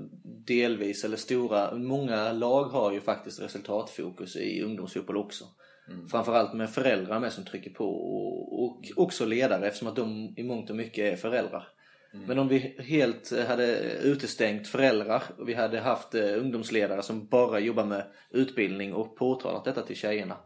delvis, 0.46 1.04
eller 1.04 1.16
stora, 1.16 1.74
många 1.74 2.32
lag 2.32 2.64
har 2.64 2.92
ju 2.92 3.00
faktiskt 3.00 3.42
resultatfokus 3.42 4.36
i 4.36 4.62
ungdomsfotboll 4.62 5.16
också. 5.16 5.44
Mm. 5.88 6.08
Framförallt 6.08 6.54
med 6.54 6.70
föräldrar 6.70 7.20
med 7.20 7.32
som 7.32 7.44
trycker 7.44 7.70
på 7.70 7.86
och, 7.86 8.64
och 8.64 8.84
också 8.96 9.26
ledare 9.26 9.66
eftersom 9.66 9.88
att 9.88 9.96
de 9.96 10.34
i 10.36 10.42
mångt 10.42 10.70
och 10.70 10.76
mycket 10.76 11.12
är 11.12 11.16
föräldrar. 11.16 11.68
Mm. 12.14 12.26
Men 12.26 12.38
om 12.38 12.48
vi 12.48 12.58
helt 12.78 13.46
hade 13.48 13.80
utestängt 14.02 14.68
föräldrar 14.68 15.22
och 15.38 15.48
vi 15.48 15.54
hade 15.54 15.80
haft 15.80 16.14
eh, 16.14 16.38
ungdomsledare 16.38 17.02
som 17.02 17.26
bara 17.26 17.60
jobbar 17.60 17.84
med 17.84 18.04
utbildning 18.30 18.94
och 18.94 19.16
påtalat 19.16 19.64
detta 19.64 19.82
till 19.82 19.96
tjejerna 19.96 20.36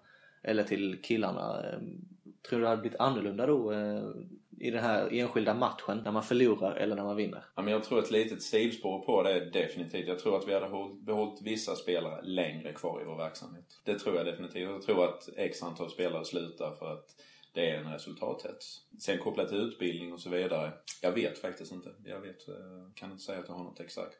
eller 0.42 0.62
till 0.62 1.02
killarna. 1.02 1.62
Eh, 1.64 1.78
tror 2.48 2.58
du 2.58 2.60
det 2.60 2.68
hade 2.68 2.80
blivit 2.80 3.00
annorlunda 3.00 3.46
då 3.46 3.72
i 4.60 4.70
den 4.70 4.82
här 4.82 5.08
enskilda 5.12 5.54
matchen 5.54 6.00
när 6.04 6.12
man 6.12 6.22
förlorar 6.22 6.76
eller 6.76 6.96
när 6.96 7.04
man 7.04 7.16
vinner? 7.16 7.44
Ja, 7.54 7.62
men 7.62 7.72
jag 7.72 7.84
tror 7.84 7.98
ett 7.98 8.10
litet 8.10 8.42
sidospår 8.42 8.98
på 8.98 9.22
det 9.22 9.32
är 9.32 9.40
definitivt. 9.40 10.08
Jag 10.08 10.18
tror 10.18 10.36
att 10.36 10.48
vi 10.48 10.54
hade 10.54 10.68
behållit 11.00 11.42
vissa 11.42 11.76
spelare 11.76 12.22
längre 12.22 12.72
kvar 12.72 13.02
i 13.02 13.04
vår 13.04 13.16
verksamhet. 13.16 13.80
Det 13.84 13.98
tror 13.98 14.16
jag 14.16 14.26
definitivt. 14.26 14.70
Jag 14.70 14.82
tror 14.82 15.04
att 15.04 15.28
x 15.36 15.62
antal 15.62 15.90
spelare 15.90 16.24
slutar 16.24 16.74
för 16.74 16.92
att 16.92 17.06
det 17.52 17.70
är 17.70 17.78
en 17.78 17.92
resultathets. 17.92 18.80
Sen 18.98 19.18
kopplat 19.18 19.48
till 19.48 19.58
utbildning 19.58 20.12
och 20.12 20.20
så 20.20 20.30
vidare. 20.30 20.72
Jag 21.02 21.12
vet 21.12 21.38
faktiskt 21.38 21.72
inte. 21.72 21.90
Jag 22.04 22.20
vet, 22.20 22.48
eh, 22.48 22.54
kan 22.94 23.10
inte 23.10 23.22
säga 23.22 23.38
att 23.38 23.48
jag 23.48 23.54
har 23.54 23.64
något 23.64 23.80
exakt, 23.80 24.16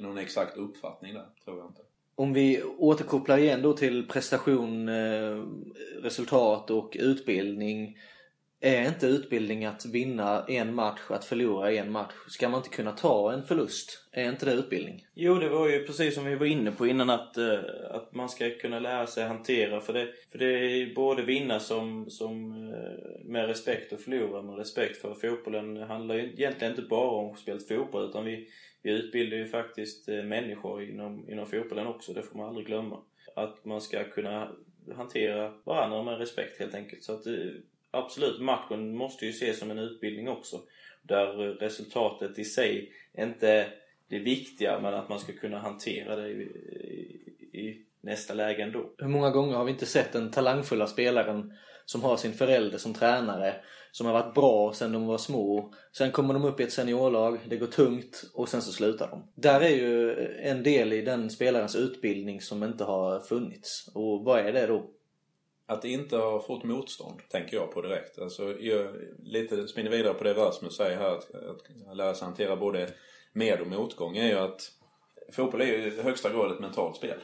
någon 0.00 0.18
exakt 0.18 0.56
uppfattning 0.56 1.14
där. 1.14 1.26
Tror 1.44 1.58
jag 1.58 1.66
inte. 1.66 1.82
Om 2.14 2.32
vi 2.32 2.62
återkopplar 2.62 3.38
igen 3.38 3.62
då 3.62 3.72
till 3.72 4.08
prestation, 4.08 4.88
eh, 4.88 5.44
resultat 6.02 6.70
och 6.70 6.96
utbildning. 7.00 7.96
Är 8.66 8.88
inte 8.88 9.06
utbildning 9.06 9.64
att 9.64 9.86
vinna 9.86 10.44
en 10.48 10.74
match, 10.74 11.00
att 11.08 11.24
förlora 11.24 11.72
en 11.72 11.92
match? 11.92 12.12
Ska 12.28 12.48
man 12.48 12.58
inte 12.60 12.76
kunna 12.76 12.92
ta 12.92 13.32
en 13.32 13.42
förlust? 13.42 14.08
Är 14.12 14.28
inte 14.28 14.46
det 14.46 14.52
utbildning? 14.52 15.06
Jo, 15.14 15.34
det 15.34 15.48
var 15.48 15.68
ju 15.68 15.86
precis 15.86 16.14
som 16.14 16.24
vi 16.24 16.34
var 16.34 16.46
inne 16.46 16.72
på 16.72 16.86
innan 16.86 17.10
att, 17.10 17.38
uh, 17.38 17.60
att 17.90 18.14
man 18.14 18.28
ska 18.28 18.50
kunna 18.50 18.78
lära 18.78 19.06
sig 19.06 19.24
hantera. 19.24 19.80
För 19.80 19.92
det, 19.92 20.08
för 20.32 20.38
det 20.38 20.46
är 20.46 20.94
både 20.94 21.22
vinna 21.22 21.60
som, 21.60 22.10
som 22.10 22.52
uh, 22.52 23.24
med 23.24 23.46
respekt 23.46 23.92
och 23.92 24.00
förlora 24.00 24.42
med 24.42 24.58
respekt. 24.58 24.96
För 24.96 25.14
fotbollen 25.14 25.76
handlar 25.76 26.14
ju 26.14 26.22
egentligen 26.22 26.72
inte 26.72 26.82
bara 26.82 27.10
om 27.10 27.36
spelet 27.36 27.68
fotboll 27.68 28.08
utan 28.08 28.24
vi, 28.24 28.48
vi 28.82 28.90
utbildar 28.90 29.36
ju 29.36 29.46
faktiskt 29.46 30.08
uh, 30.08 30.24
människor 30.24 30.82
inom, 30.82 31.30
inom 31.30 31.46
fotbollen 31.46 31.86
också. 31.86 32.12
Det 32.12 32.22
får 32.22 32.38
man 32.38 32.48
aldrig 32.48 32.66
glömma. 32.66 32.98
att 33.36 33.64
man 33.64 33.80
ska 33.80 34.04
kunna 34.04 34.52
hantera 34.96 35.52
varandra 35.64 36.02
med 36.02 36.18
respekt 36.18 36.58
helt 36.58 36.74
enkelt. 36.74 37.04
Så 37.04 37.12
att 37.12 37.26
absolut, 37.96 38.40
matchen 38.40 38.96
måste 38.96 39.24
ju 39.24 39.30
ses 39.30 39.58
som 39.58 39.70
en 39.70 39.78
utbildning 39.78 40.28
också. 40.28 40.60
Där 41.02 41.26
resultatet 41.60 42.38
i 42.38 42.44
sig 42.44 42.92
inte 43.18 43.48
är 43.48 43.74
det 44.08 44.18
viktiga 44.18 44.80
men 44.80 44.94
att 44.94 45.08
man 45.08 45.20
ska 45.20 45.32
kunna 45.32 45.58
hantera 45.58 46.16
det 46.16 46.28
i, 46.28 46.42
i, 47.52 47.58
i 47.58 47.86
nästa 48.00 48.34
läge 48.34 48.62
ändå. 48.62 48.94
Hur 48.98 49.08
många 49.08 49.30
gånger 49.30 49.56
har 49.56 49.64
vi 49.64 49.72
inte 49.72 49.86
sett 49.86 50.12
den 50.12 50.30
talangfulla 50.30 50.86
spelaren 50.86 51.52
som 51.84 52.02
har 52.02 52.16
sin 52.16 52.32
förälder 52.32 52.78
som 52.78 52.94
tränare 52.94 53.54
som 53.96 54.06
har 54.06 54.12
varit 54.12 54.34
bra 54.34 54.72
sedan 54.72 54.92
de 54.92 55.06
var 55.06 55.18
små. 55.18 55.72
Sen 55.92 56.12
kommer 56.12 56.34
de 56.34 56.44
upp 56.44 56.60
i 56.60 56.62
ett 56.62 56.72
seniorlag, 56.72 57.38
det 57.48 57.56
går 57.56 57.66
tungt 57.66 58.30
och 58.34 58.48
sen 58.48 58.62
så 58.62 58.72
slutar 58.72 59.08
de. 59.10 59.32
Där 59.34 59.60
är 59.60 59.68
ju 59.68 60.12
en 60.42 60.62
del 60.62 60.92
i 60.92 61.02
den 61.02 61.30
spelarens 61.30 61.76
utbildning 61.76 62.40
som 62.40 62.64
inte 62.64 62.84
har 62.84 63.20
funnits. 63.20 63.90
Och 63.94 64.24
vad 64.24 64.40
är 64.40 64.52
det 64.52 64.66
då? 64.66 64.90
Att 65.66 65.84
inte 65.84 66.16
ha 66.16 66.42
fått 66.42 66.64
motstånd, 66.64 67.20
tänker 67.30 67.56
jag 67.56 67.70
på 67.70 67.82
direkt. 67.82 68.18
Alltså, 68.18 68.60
jag 68.60 68.94
lite 69.18 69.68
spinner 69.68 69.90
vidare 69.90 70.14
på 70.14 70.24
det 70.24 70.34
Rasmus 70.34 70.76
säger 70.76 70.96
här, 70.96 71.10
att, 71.10 71.34
att 71.34 71.96
lära 71.96 72.14
sig 72.14 72.24
hantera 72.24 72.56
både 72.56 72.88
med 73.32 73.60
och 73.60 73.66
motgång 73.66 74.16
är 74.16 74.28
ju 74.28 74.38
att 74.38 74.72
fotboll 75.32 75.60
är 75.60 75.66
ju 75.66 75.86
i 75.86 76.02
högsta 76.02 76.30
grad 76.30 76.52
ett 76.52 76.60
mentalt 76.60 76.96
spel. 76.96 77.18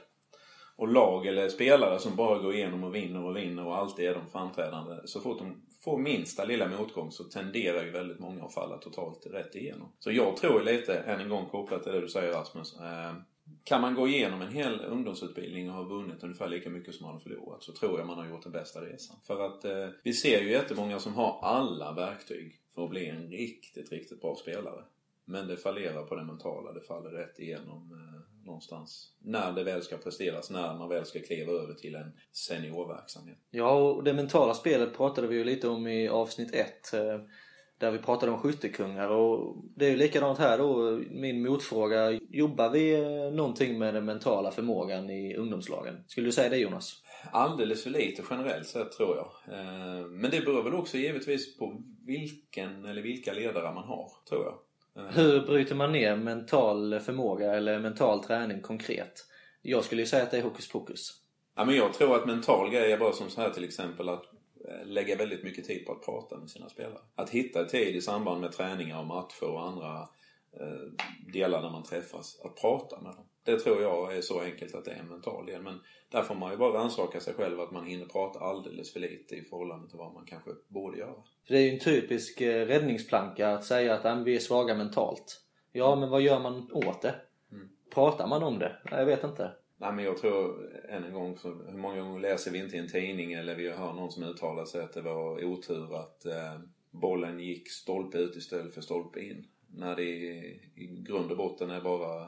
Och 0.76 0.88
lag 0.88 1.26
eller 1.26 1.48
spelare 1.48 1.98
som 1.98 2.16
bara 2.16 2.38
går 2.38 2.54
igenom 2.54 2.84
och 2.84 2.94
vinner 2.94 3.24
och 3.24 3.36
vinner 3.36 3.66
och 3.66 3.76
alltid 3.76 4.08
är 4.08 4.14
de 4.14 4.30
framträdande. 4.30 4.96
Så 5.04 5.20
fort 5.20 5.38
de 5.38 5.62
får 5.84 5.98
minsta 5.98 6.44
lilla 6.44 6.68
motgång 6.68 7.10
så 7.10 7.24
tenderar 7.24 7.84
ju 7.84 7.90
väldigt 7.90 8.18
många 8.18 8.44
att 8.44 8.54
falla 8.54 8.78
totalt 8.78 9.26
rätt 9.26 9.54
igenom. 9.54 9.92
Så 9.98 10.12
jag 10.12 10.36
tror 10.36 10.62
lite, 10.62 10.94
än 10.94 11.20
en 11.20 11.28
gång 11.28 11.46
kopplat 11.46 11.82
till 11.82 11.92
det 11.92 12.00
du 12.00 12.08
säger 12.08 12.32
Rasmus. 12.32 12.80
Eh, 12.80 13.14
kan 13.64 13.80
man 13.80 13.94
gå 13.94 14.08
igenom 14.08 14.42
en 14.42 14.52
hel 14.52 14.80
ungdomsutbildning 14.80 15.70
och 15.70 15.76
ha 15.76 15.82
vunnit 15.82 16.22
ungefär 16.22 16.48
lika 16.48 16.70
mycket 16.70 16.94
som 16.94 17.06
man 17.06 17.14
har 17.14 17.20
förlorat 17.20 17.62
så 17.62 17.72
tror 17.72 17.98
jag 17.98 18.06
man 18.06 18.18
har 18.18 18.28
gjort 18.28 18.42
den 18.42 18.52
bästa 18.52 18.80
resan. 18.80 19.16
För 19.26 19.46
att 19.46 19.64
eh, 19.64 19.88
vi 20.04 20.12
ser 20.12 20.42
ju 20.42 20.50
jättemånga 20.50 20.98
som 20.98 21.14
har 21.14 21.38
alla 21.42 21.92
verktyg 21.92 22.60
för 22.74 22.84
att 22.84 22.90
bli 22.90 23.08
en 23.08 23.28
riktigt, 23.28 23.92
riktigt 23.92 24.20
bra 24.20 24.36
spelare. 24.36 24.84
Men 25.24 25.48
det 25.48 25.56
fallerar 25.56 26.02
på 26.02 26.14
det 26.14 26.24
mentala, 26.24 26.72
det 26.72 26.80
faller 26.80 27.10
rätt 27.10 27.38
igenom 27.38 27.92
eh, 27.92 28.46
någonstans. 28.46 29.12
När 29.18 29.52
det 29.52 29.64
väl 29.64 29.82
ska 29.82 29.96
presteras, 29.96 30.50
när 30.50 30.78
man 30.78 30.88
väl 30.88 31.06
ska 31.06 31.20
kliva 31.20 31.52
över 31.52 31.74
till 31.74 31.94
en 31.94 32.12
seniorverksamhet. 32.32 33.38
Ja, 33.50 33.72
och 33.72 34.04
det 34.04 34.12
mentala 34.12 34.54
spelet 34.54 34.96
pratade 34.96 35.26
vi 35.26 35.36
ju 35.36 35.44
lite 35.44 35.68
om 35.68 35.86
i 35.86 36.08
avsnitt 36.08 36.54
1. 36.54 36.94
Eh, 37.82 37.86
där 37.86 37.90
vi 37.90 37.98
pratade 37.98 38.32
om 38.32 38.38
skyttekungar 38.38 39.08
och 39.08 39.56
det 39.76 39.86
är 39.86 39.90
ju 39.90 39.96
likadant 39.96 40.38
här 40.38 40.58
då. 40.58 41.00
Min 41.10 41.42
motfråga, 41.42 42.10
jobbar 42.30 42.70
vi 42.70 42.92
eh, 42.94 43.32
någonting 43.32 43.78
med 43.78 43.94
den 43.94 44.04
mentala 44.04 44.50
förmågan 44.50 45.10
i 45.10 45.36
ungdomslagen? 45.36 46.04
Skulle 46.06 46.28
du 46.28 46.32
säga 46.32 46.48
det 46.48 46.56
Jonas? 46.56 47.02
Alldeles 47.30 47.82
för 47.82 47.90
lite 47.90 48.22
generellt 48.30 48.66
sett 48.66 48.92
tror 48.92 49.16
jag. 49.16 49.58
Eh, 49.58 50.06
men 50.06 50.30
det 50.30 50.40
beror 50.40 50.62
väl 50.62 50.74
också 50.74 50.96
givetvis 50.96 51.58
på 51.58 51.82
vilken 52.06 52.84
eller 52.84 53.02
vilka 53.02 53.32
ledare 53.32 53.74
man 53.74 53.84
har, 53.84 54.08
tror 54.28 54.44
jag. 54.44 54.58
Hur 55.12 55.40
bryter 55.40 55.74
man 55.74 55.92
ner 55.92 56.16
mental 56.16 57.00
förmåga 57.00 57.54
eller 57.54 57.78
mental 57.78 58.24
träning 58.24 58.60
konkret? 58.60 59.26
Jag 59.62 59.84
skulle 59.84 60.02
ju 60.02 60.06
säga 60.06 60.22
att 60.22 60.30
det 60.30 60.38
är 60.38 60.42
hokus 60.42 60.68
pokus. 60.68 61.22
Ja, 61.56 61.64
men 61.64 61.76
jag 61.76 61.94
tror 61.94 62.16
att 62.16 62.26
mental 62.26 62.70
grej 62.70 62.92
är 62.92 62.98
bara 62.98 63.12
som 63.12 63.30
så 63.30 63.40
här 63.40 63.50
till 63.50 63.64
exempel 63.64 64.08
att 64.08 64.24
eh, 64.24 64.38
lägga 64.84 65.16
väldigt 65.16 65.44
mycket 65.44 65.64
tid 65.64 65.86
på 65.86 65.92
att 65.92 66.04
prata 66.04 66.38
med 66.38 66.50
sina 66.50 66.68
spelare. 66.68 67.00
Att 67.14 67.30
hitta 67.30 67.64
tid 67.64 67.96
i 67.96 68.00
samband 68.00 68.40
med 68.40 68.52
träningar 68.52 68.98
och 68.98 69.06
matcher 69.06 69.50
och 69.50 69.66
andra 69.66 70.08
eh, 70.60 71.04
delar 71.32 71.62
när 71.62 71.70
man 71.70 71.82
träffas. 71.82 72.40
Att 72.44 72.60
prata 72.60 73.00
med 73.00 73.12
dem. 73.12 73.24
Det 73.44 73.58
tror 73.58 73.82
jag 73.82 74.16
är 74.16 74.20
så 74.20 74.40
enkelt 74.40 74.74
att 74.74 74.84
det 74.84 74.90
är 74.90 74.98
en 74.98 75.08
mental 75.08 75.46
del. 75.46 75.62
Men 75.62 75.80
där 76.08 76.22
får 76.22 76.34
man 76.34 76.50
ju 76.50 76.56
bara 76.56 76.78
rannsaka 76.78 77.20
sig 77.20 77.34
själv 77.34 77.60
att 77.60 77.70
man 77.70 77.86
hinner 77.86 78.06
prata 78.06 78.38
alldeles 78.38 78.92
för 78.92 79.00
lite 79.00 79.34
i 79.36 79.42
förhållande 79.42 79.88
till 79.88 79.98
vad 79.98 80.14
man 80.14 80.24
kanske 80.24 80.50
borde 80.68 80.98
göra. 80.98 81.14
det 81.48 81.56
är 81.56 81.62
ju 81.62 81.70
en 81.70 81.78
typisk 81.78 82.40
eh, 82.40 82.66
räddningsplanka 82.66 83.48
att 83.48 83.64
säga 83.64 83.94
att 83.94 84.26
vi 84.26 84.36
är 84.36 84.40
svaga 84.40 84.74
mentalt. 84.74 85.40
Ja, 85.72 85.96
men 85.96 86.10
vad 86.10 86.22
gör 86.22 86.40
man 86.40 86.72
åt 86.72 87.02
det? 87.02 87.14
Mm. 87.52 87.68
Pratar 87.94 88.26
man 88.26 88.42
om 88.42 88.58
det? 88.58 88.76
Jag 88.90 89.06
vet 89.06 89.24
inte. 89.24 89.50
Nej 89.82 89.92
men 89.92 90.04
jag 90.04 90.16
tror 90.18 90.70
än 90.88 91.04
en 91.04 91.12
gång, 91.12 91.38
så, 91.38 91.48
hur 91.48 91.78
många 91.78 92.00
gånger 92.00 92.20
läser 92.20 92.50
vi 92.50 92.58
inte 92.58 92.76
i 92.76 92.78
en 92.78 92.88
tidning 92.88 93.32
eller 93.32 93.54
vi 93.54 93.70
hör 93.70 93.92
någon 93.92 94.12
som 94.12 94.22
uttalar 94.22 94.64
sig 94.64 94.82
att 94.82 94.92
det 94.92 95.00
var 95.00 95.44
otur 95.44 95.96
att 95.96 96.24
eh, 96.24 96.60
bollen 96.90 97.40
gick 97.40 97.70
stolpe 97.70 98.18
ut 98.18 98.36
istället 98.36 98.74
för 98.74 98.80
stolpe 98.80 99.20
in. 99.20 99.46
När 99.66 99.96
det 99.96 100.02
i, 100.02 100.60
i 100.74 100.86
grund 100.86 101.30
och 101.30 101.36
botten 101.36 101.70
är 101.70 101.80
bara 101.80 102.22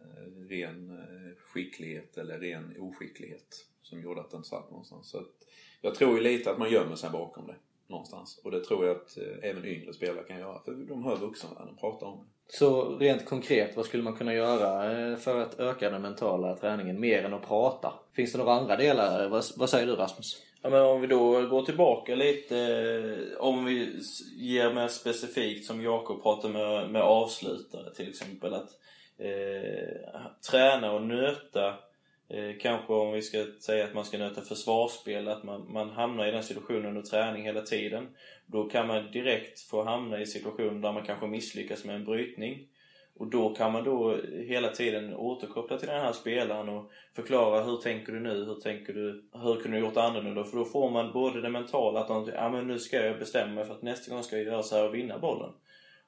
eh, 0.00 0.48
ren 0.48 0.90
eh, 0.90 1.36
skicklighet 1.38 2.18
eller 2.18 2.38
ren 2.38 2.74
oskicklighet 2.78 3.66
som 3.82 4.00
gjorde 4.00 4.20
att 4.20 4.30
den 4.30 4.44
satt 4.44 4.70
någonstans. 4.70 5.10
Så 5.10 5.18
att, 5.18 5.32
jag 5.80 5.94
tror 5.94 6.16
ju 6.16 6.22
lite 6.22 6.50
att 6.50 6.58
man 6.58 6.70
gömmer 6.70 6.96
sig 6.96 7.10
bakom 7.10 7.46
det 7.46 7.56
någonstans. 7.88 8.40
Och 8.44 8.50
det 8.50 8.64
tror 8.64 8.86
jag 8.86 8.96
att 8.96 9.18
eh, 9.18 9.50
även 9.50 9.64
yngre 9.64 9.92
spelare 9.92 10.24
kan 10.24 10.38
göra. 10.38 10.60
För 10.64 10.72
de 10.72 11.04
hör 11.04 11.16
vuxenvärlden 11.16 11.76
prata 11.76 12.06
om 12.06 12.18
det. 12.18 12.24
Så 12.56 12.96
rent 12.98 13.26
konkret, 13.26 13.76
vad 13.76 13.86
skulle 13.86 14.02
man 14.02 14.16
kunna 14.16 14.34
göra 14.34 15.00
eh, 15.10 15.16
för 15.16 15.40
att 15.40 15.60
öka 15.60 15.90
den 15.90 16.02
mentala 16.02 16.56
träningen 16.56 17.00
mer 17.00 17.24
än 17.24 17.34
att 17.34 17.48
prata? 17.48 17.92
Finns 18.12 18.32
det 18.32 18.38
några 18.38 18.52
andra 18.52 18.76
delar? 18.76 19.28
Vad, 19.28 19.44
vad 19.56 19.70
säger 19.70 19.86
du 19.86 19.94
Rasmus? 19.94 20.42
Ja, 20.62 20.70
men 20.70 20.82
om 20.82 21.00
vi 21.00 21.06
då 21.06 21.46
går 21.46 21.62
tillbaka 21.62 22.14
lite, 22.14 22.58
eh, 22.58 23.40
om 23.40 23.64
vi 23.64 24.00
ger 24.36 24.74
mer 24.74 24.88
specifikt 24.88 25.66
som 25.66 25.82
Jakob 25.82 26.22
pratade 26.22 26.52
med, 26.52 26.90
med 26.90 27.02
avslutare 27.02 27.94
till 27.94 28.08
exempel. 28.08 28.54
Att 28.54 28.70
eh, 29.18 30.20
träna 30.50 30.92
och 30.92 31.02
nöta 31.02 31.74
Eh, 32.30 32.58
kanske 32.60 32.92
om 32.92 33.12
vi 33.12 33.22
ska 33.22 33.44
säga 33.60 33.84
att 33.84 33.94
man 33.94 34.04
ska 34.04 34.18
nöta 34.18 34.42
försvarsspel, 34.42 35.28
att 35.28 35.44
man, 35.44 35.72
man 35.72 35.90
hamnar 35.90 36.26
i 36.26 36.30
den 36.30 36.42
situationen 36.42 36.86
under 36.86 37.02
träning 37.02 37.42
hela 37.42 37.62
tiden. 37.62 38.08
Då 38.46 38.68
kan 38.68 38.86
man 38.86 39.10
direkt 39.12 39.60
få 39.60 39.84
hamna 39.84 40.20
i 40.20 40.26
situationer 40.26 40.82
där 40.82 40.92
man 40.92 41.06
kanske 41.06 41.26
misslyckas 41.26 41.84
med 41.84 41.96
en 41.96 42.04
brytning. 42.04 42.68
Och 43.18 43.26
då 43.26 43.54
kan 43.54 43.72
man 43.72 43.84
då 43.84 44.16
hela 44.46 44.68
tiden 44.68 45.14
återkoppla 45.14 45.78
till 45.78 45.88
den 45.88 46.00
här 46.00 46.12
spelaren 46.12 46.68
och 46.68 46.90
förklara 47.16 47.64
hur 47.64 47.76
tänker 47.76 48.12
du 48.12 48.20
nu, 48.20 48.44
hur 48.44 48.60
tänker 48.60 48.92
du, 48.92 49.28
hur 49.32 49.60
kunde 49.60 49.76
du 49.76 49.84
gjort 49.84 49.96
annorlunda? 49.96 50.44
För 50.44 50.56
då 50.56 50.64
får 50.64 50.90
man 50.90 51.12
både 51.12 51.40
det 51.40 51.50
mentala, 51.50 52.00
att 52.00 52.08
de, 52.08 52.30
ja 52.34 52.48
men 52.48 52.66
nu 52.66 52.78
ska 52.78 52.96
jag 52.96 53.18
bestämma 53.18 53.54
mig 53.54 53.64
för 53.64 53.74
att 53.74 53.82
nästa 53.82 54.14
gång 54.14 54.22
ska 54.22 54.36
jag 54.36 54.46
göra 54.46 54.62
så 54.62 54.76
här 54.76 54.88
och 54.88 54.94
vinna 54.94 55.18
bollen. 55.18 55.50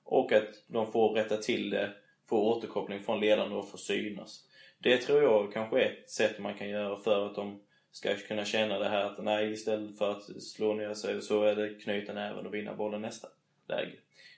Och 0.04 0.32
att 0.32 0.48
de 0.66 0.92
får 0.92 1.14
rätta 1.14 1.36
till 1.36 1.70
det, 1.70 1.90
få 2.28 2.56
återkoppling 2.56 3.02
från 3.02 3.20
ledaren 3.20 3.52
och 3.52 3.70
få 3.70 3.76
synas. 3.76 4.49
Det 4.82 4.96
tror 4.96 5.22
jag 5.22 5.52
kanske 5.52 5.80
är 5.80 5.90
ett 5.90 6.10
sätt 6.10 6.38
man 6.38 6.54
kan 6.54 6.68
göra 6.68 6.96
för 6.96 7.26
att 7.26 7.34
de 7.34 7.60
ska 7.92 8.14
kunna 8.16 8.44
känna 8.44 8.78
det 8.78 8.88
här 8.88 9.04
att 9.04 9.24
nej, 9.24 9.52
istället 9.52 9.98
för 9.98 10.10
att 10.10 10.42
slå 10.42 10.74
ner 10.74 10.94
sig 10.94 11.22
så 11.22 11.42
är 11.42 11.56
det 11.56 11.74
knyta 11.74 12.12
näven 12.12 12.46
och 12.46 12.54
vinna 12.54 12.74
bollen 12.74 13.02
nästa 13.02 13.28
läge. 13.68 13.92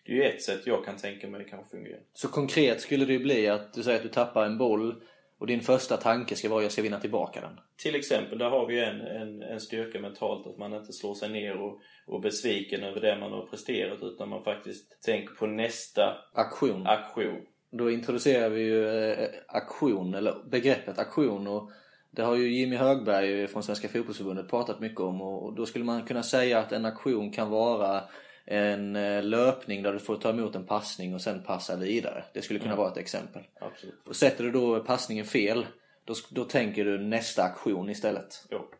Det 0.04 0.12
är 0.12 0.16
ju 0.16 0.22
ett 0.22 0.42
sätt 0.42 0.66
jag 0.66 0.84
kan 0.84 0.96
tänka 0.96 1.28
mig 1.28 1.46
kanske 1.50 1.76
fungerar. 1.76 2.00
Så 2.12 2.28
konkret 2.28 2.80
skulle 2.80 3.04
det 3.04 3.12
ju 3.12 3.18
bli 3.18 3.48
att 3.48 3.74
du 3.74 3.82
säger 3.82 3.96
att 3.96 4.02
du 4.02 4.08
tappar 4.08 4.46
en 4.46 4.58
boll 4.58 5.02
och 5.38 5.46
din 5.46 5.60
första 5.60 5.96
tanke 5.96 6.36
ska 6.36 6.48
vara 6.48 6.58
att 6.58 6.64
jag 6.64 6.72
ska 6.72 6.82
vinna 6.82 7.00
tillbaka 7.00 7.40
den. 7.40 7.60
Till 7.76 7.94
exempel, 7.94 8.38
där 8.38 8.50
har 8.50 8.66
vi 8.66 8.80
en, 8.80 9.00
en, 9.00 9.42
en 9.42 9.60
styrka 9.60 10.00
mentalt 10.00 10.46
att 10.46 10.58
man 10.58 10.74
inte 10.74 10.92
slår 10.92 11.14
sig 11.14 11.28
ner 11.28 11.56
och, 11.56 11.80
och 12.06 12.20
besviken 12.20 12.82
över 12.82 13.00
det 13.00 13.16
man 13.20 13.32
har 13.32 13.46
presterat 13.46 13.98
utan 14.02 14.28
man 14.28 14.44
faktiskt 14.44 15.02
tänker 15.02 15.34
på 15.34 15.46
nästa 15.46 16.18
aktion. 16.32 16.86
aktion. 16.86 17.46
Då 17.72 17.90
introducerar 17.90 18.48
vi 18.48 18.60
ju 18.60 18.88
eh, 18.88 19.28
aktion, 19.48 20.14
eller 20.14 20.34
begreppet 20.50 20.98
aktion 20.98 21.46
och 21.46 21.70
det 22.10 22.22
har 22.22 22.36
ju 22.36 22.52
Jimmy 22.52 22.76
Högberg 22.76 23.46
från 23.46 23.62
Svenska 23.62 23.88
Fotbollsförbundet 23.88 24.50
pratat 24.50 24.80
mycket 24.80 25.00
om 25.00 25.22
och 25.22 25.54
då 25.54 25.66
skulle 25.66 25.84
man 25.84 26.06
kunna 26.06 26.22
säga 26.22 26.58
att 26.58 26.72
en 26.72 26.84
aktion 26.84 27.32
kan 27.32 27.50
vara 27.50 28.04
en 28.44 28.96
eh, 28.96 29.22
löpning 29.22 29.82
där 29.82 29.92
du 29.92 29.98
får 29.98 30.16
ta 30.16 30.30
emot 30.30 30.54
en 30.54 30.66
passning 30.66 31.14
och 31.14 31.20
sen 31.20 31.42
passa 31.42 31.76
vidare. 31.76 32.24
Det 32.34 32.42
skulle 32.42 32.58
kunna 32.58 32.72
mm. 32.72 32.78
vara 32.78 32.92
ett 32.92 32.98
exempel. 32.98 33.42
Absolut. 33.60 34.08
Och 34.08 34.16
sätter 34.16 34.44
du 34.44 34.50
då 34.50 34.80
passningen 34.80 35.24
fel, 35.24 35.66
då, 36.04 36.14
då 36.30 36.44
tänker 36.44 36.84
du 36.84 36.98
nästa 36.98 37.42
aktion 37.42 37.90
istället. 37.90 38.46
Jo. 38.50 38.70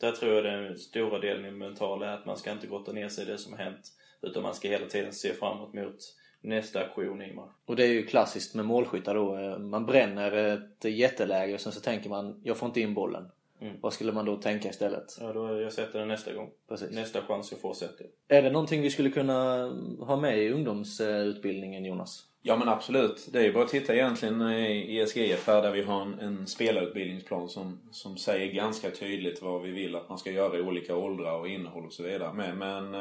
Där 0.00 0.12
tror 0.12 0.34
jag 0.34 0.44
den 0.44 0.78
stora 0.78 1.18
delen 1.18 1.44
i 1.44 1.50
mental 1.50 2.02
är 2.02 2.12
att 2.12 2.26
man 2.26 2.36
ska 2.36 2.52
inte 2.52 2.66
grotta 2.66 2.92
ner 2.92 3.08
sig 3.08 3.24
i 3.24 3.26
det 3.26 3.38
som 3.38 3.52
har 3.52 3.60
hänt. 3.60 3.92
Utan 4.22 4.42
man 4.42 4.54
ska 4.54 4.68
hela 4.68 4.86
tiden 4.86 5.12
se 5.12 5.34
framåt 5.34 5.74
mot 5.74 5.98
nästa 6.46 6.80
aktion 6.80 7.22
i 7.22 7.34
match. 7.34 7.50
Och 7.66 7.76
det 7.76 7.84
är 7.84 7.88
ju 7.88 8.06
klassiskt 8.06 8.54
med 8.54 8.64
målskyttar 8.64 9.14
då. 9.14 9.58
Man 9.58 9.86
bränner 9.86 10.32
ett 10.32 10.84
jätteläge 10.84 11.54
och 11.54 11.60
sen 11.60 11.72
så 11.72 11.80
tänker 11.80 12.10
man, 12.10 12.40
jag 12.44 12.56
får 12.56 12.66
inte 12.66 12.80
in 12.80 12.94
bollen. 12.94 13.28
Mm. 13.60 13.76
Vad 13.80 13.92
skulle 13.92 14.12
man 14.12 14.24
då 14.24 14.36
tänka 14.36 14.68
istället? 14.68 15.16
Ja, 15.20 15.32
då 15.32 15.60
jag 15.60 15.72
sätter 15.72 15.98
den 15.98 16.08
nästa 16.08 16.32
gång. 16.32 16.50
Precis. 16.68 16.90
Nästa 16.90 17.22
chans 17.22 17.52
jag 17.52 17.60
får 17.60 17.74
sätter 17.74 18.06
Är 18.28 18.42
det 18.42 18.50
någonting 18.50 18.82
vi 18.82 18.90
skulle 18.90 19.10
kunna 19.10 19.68
ha 20.00 20.16
med 20.16 20.38
i 20.38 20.50
ungdomsutbildningen, 20.50 21.84
Jonas? 21.84 22.24
Ja 22.42 22.56
men 22.56 22.68
absolut. 22.68 23.28
Det 23.32 23.38
är 23.38 23.42
ju 23.42 23.52
bara 23.52 23.64
att 23.64 23.70
titta 23.70 23.94
egentligen 23.94 24.42
i 24.42 24.98
ESGF 24.98 25.46
här 25.46 25.62
där 25.62 25.72
vi 25.72 25.82
har 25.82 26.02
en, 26.02 26.20
en 26.20 26.46
spelarutbildningsplan 26.46 27.48
som, 27.48 27.80
som 27.90 28.16
säger 28.16 28.52
ganska 28.52 28.90
tydligt 28.90 29.42
vad 29.42 29.62
vi 29.62 29.70
vill 29.70 29.96
att 29.96 30.08
man 30.08 30.18
ska 30.18 30.30
göra 30.30 30.58
i 30.58 30.60
olika 30.60 30.96
åldrar 30.96 31.38
och 31.38 31.48
innehåll 31.48 31.86
och 31.86 31.92
så 31.92 32.02
vidare. 32.02 32.32
Men, 32.32 32.58
men 32.58 32.94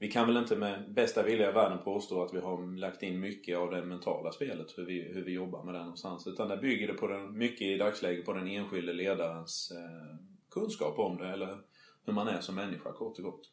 vi 0.00 0.08
kan 0.08 0.26
väl 0.26 0.36
inte 0.36 0.56
med 0.56 0.92
bästa 0.94 1.22
vilja 1.22 1.50
i 1.50 1.52
världen 1.52 1.78
påstå 1.78 2.22
att 2.22 2.34
vi 2.34 2.40
har 2.40 2.76
lagt 2.76 3.02
in 3.02 3.20
mycket 3.20 3.58
av 3.58 3.70
det 3.70 3.82
mentala 3.82 4.32
spelet, 4.32 4.78
hur 4.78 4.86
vi, 4.86 5.02
hur 5.02 5.24
vi 5.24 5.32
jobbar 5.32 5.64
med 5.64 5.74
det 5.74 5.78
någonstans. 5.78 6.26
Utan 6.26 6.48
det 6.48 6.56
bygger 6.56 6.86
det 6.86 6.94
på 6.94 7.06
den, 7.06 7.38
mycket 7.38 7.66
i 7.66 7.76
dagsläget 7.76 8.24
på 8.24 8.32
den 8.32 8.48
enskilde 8.48 8.92
ledarens 8.92 9.72
eh, 9.76 10.16
kunskap 10.50 10.98
om 10.98 11.16
det, 11.16 11.28
eller 11.28 11.58
hur 12.04 12.12
man 12.12 12.28
är 12.28 12.40
som 12.40 12.54
människa 12.54 12.92
kort 12.92 13.18
och 13.18 13.24
gott. 13.24 13.50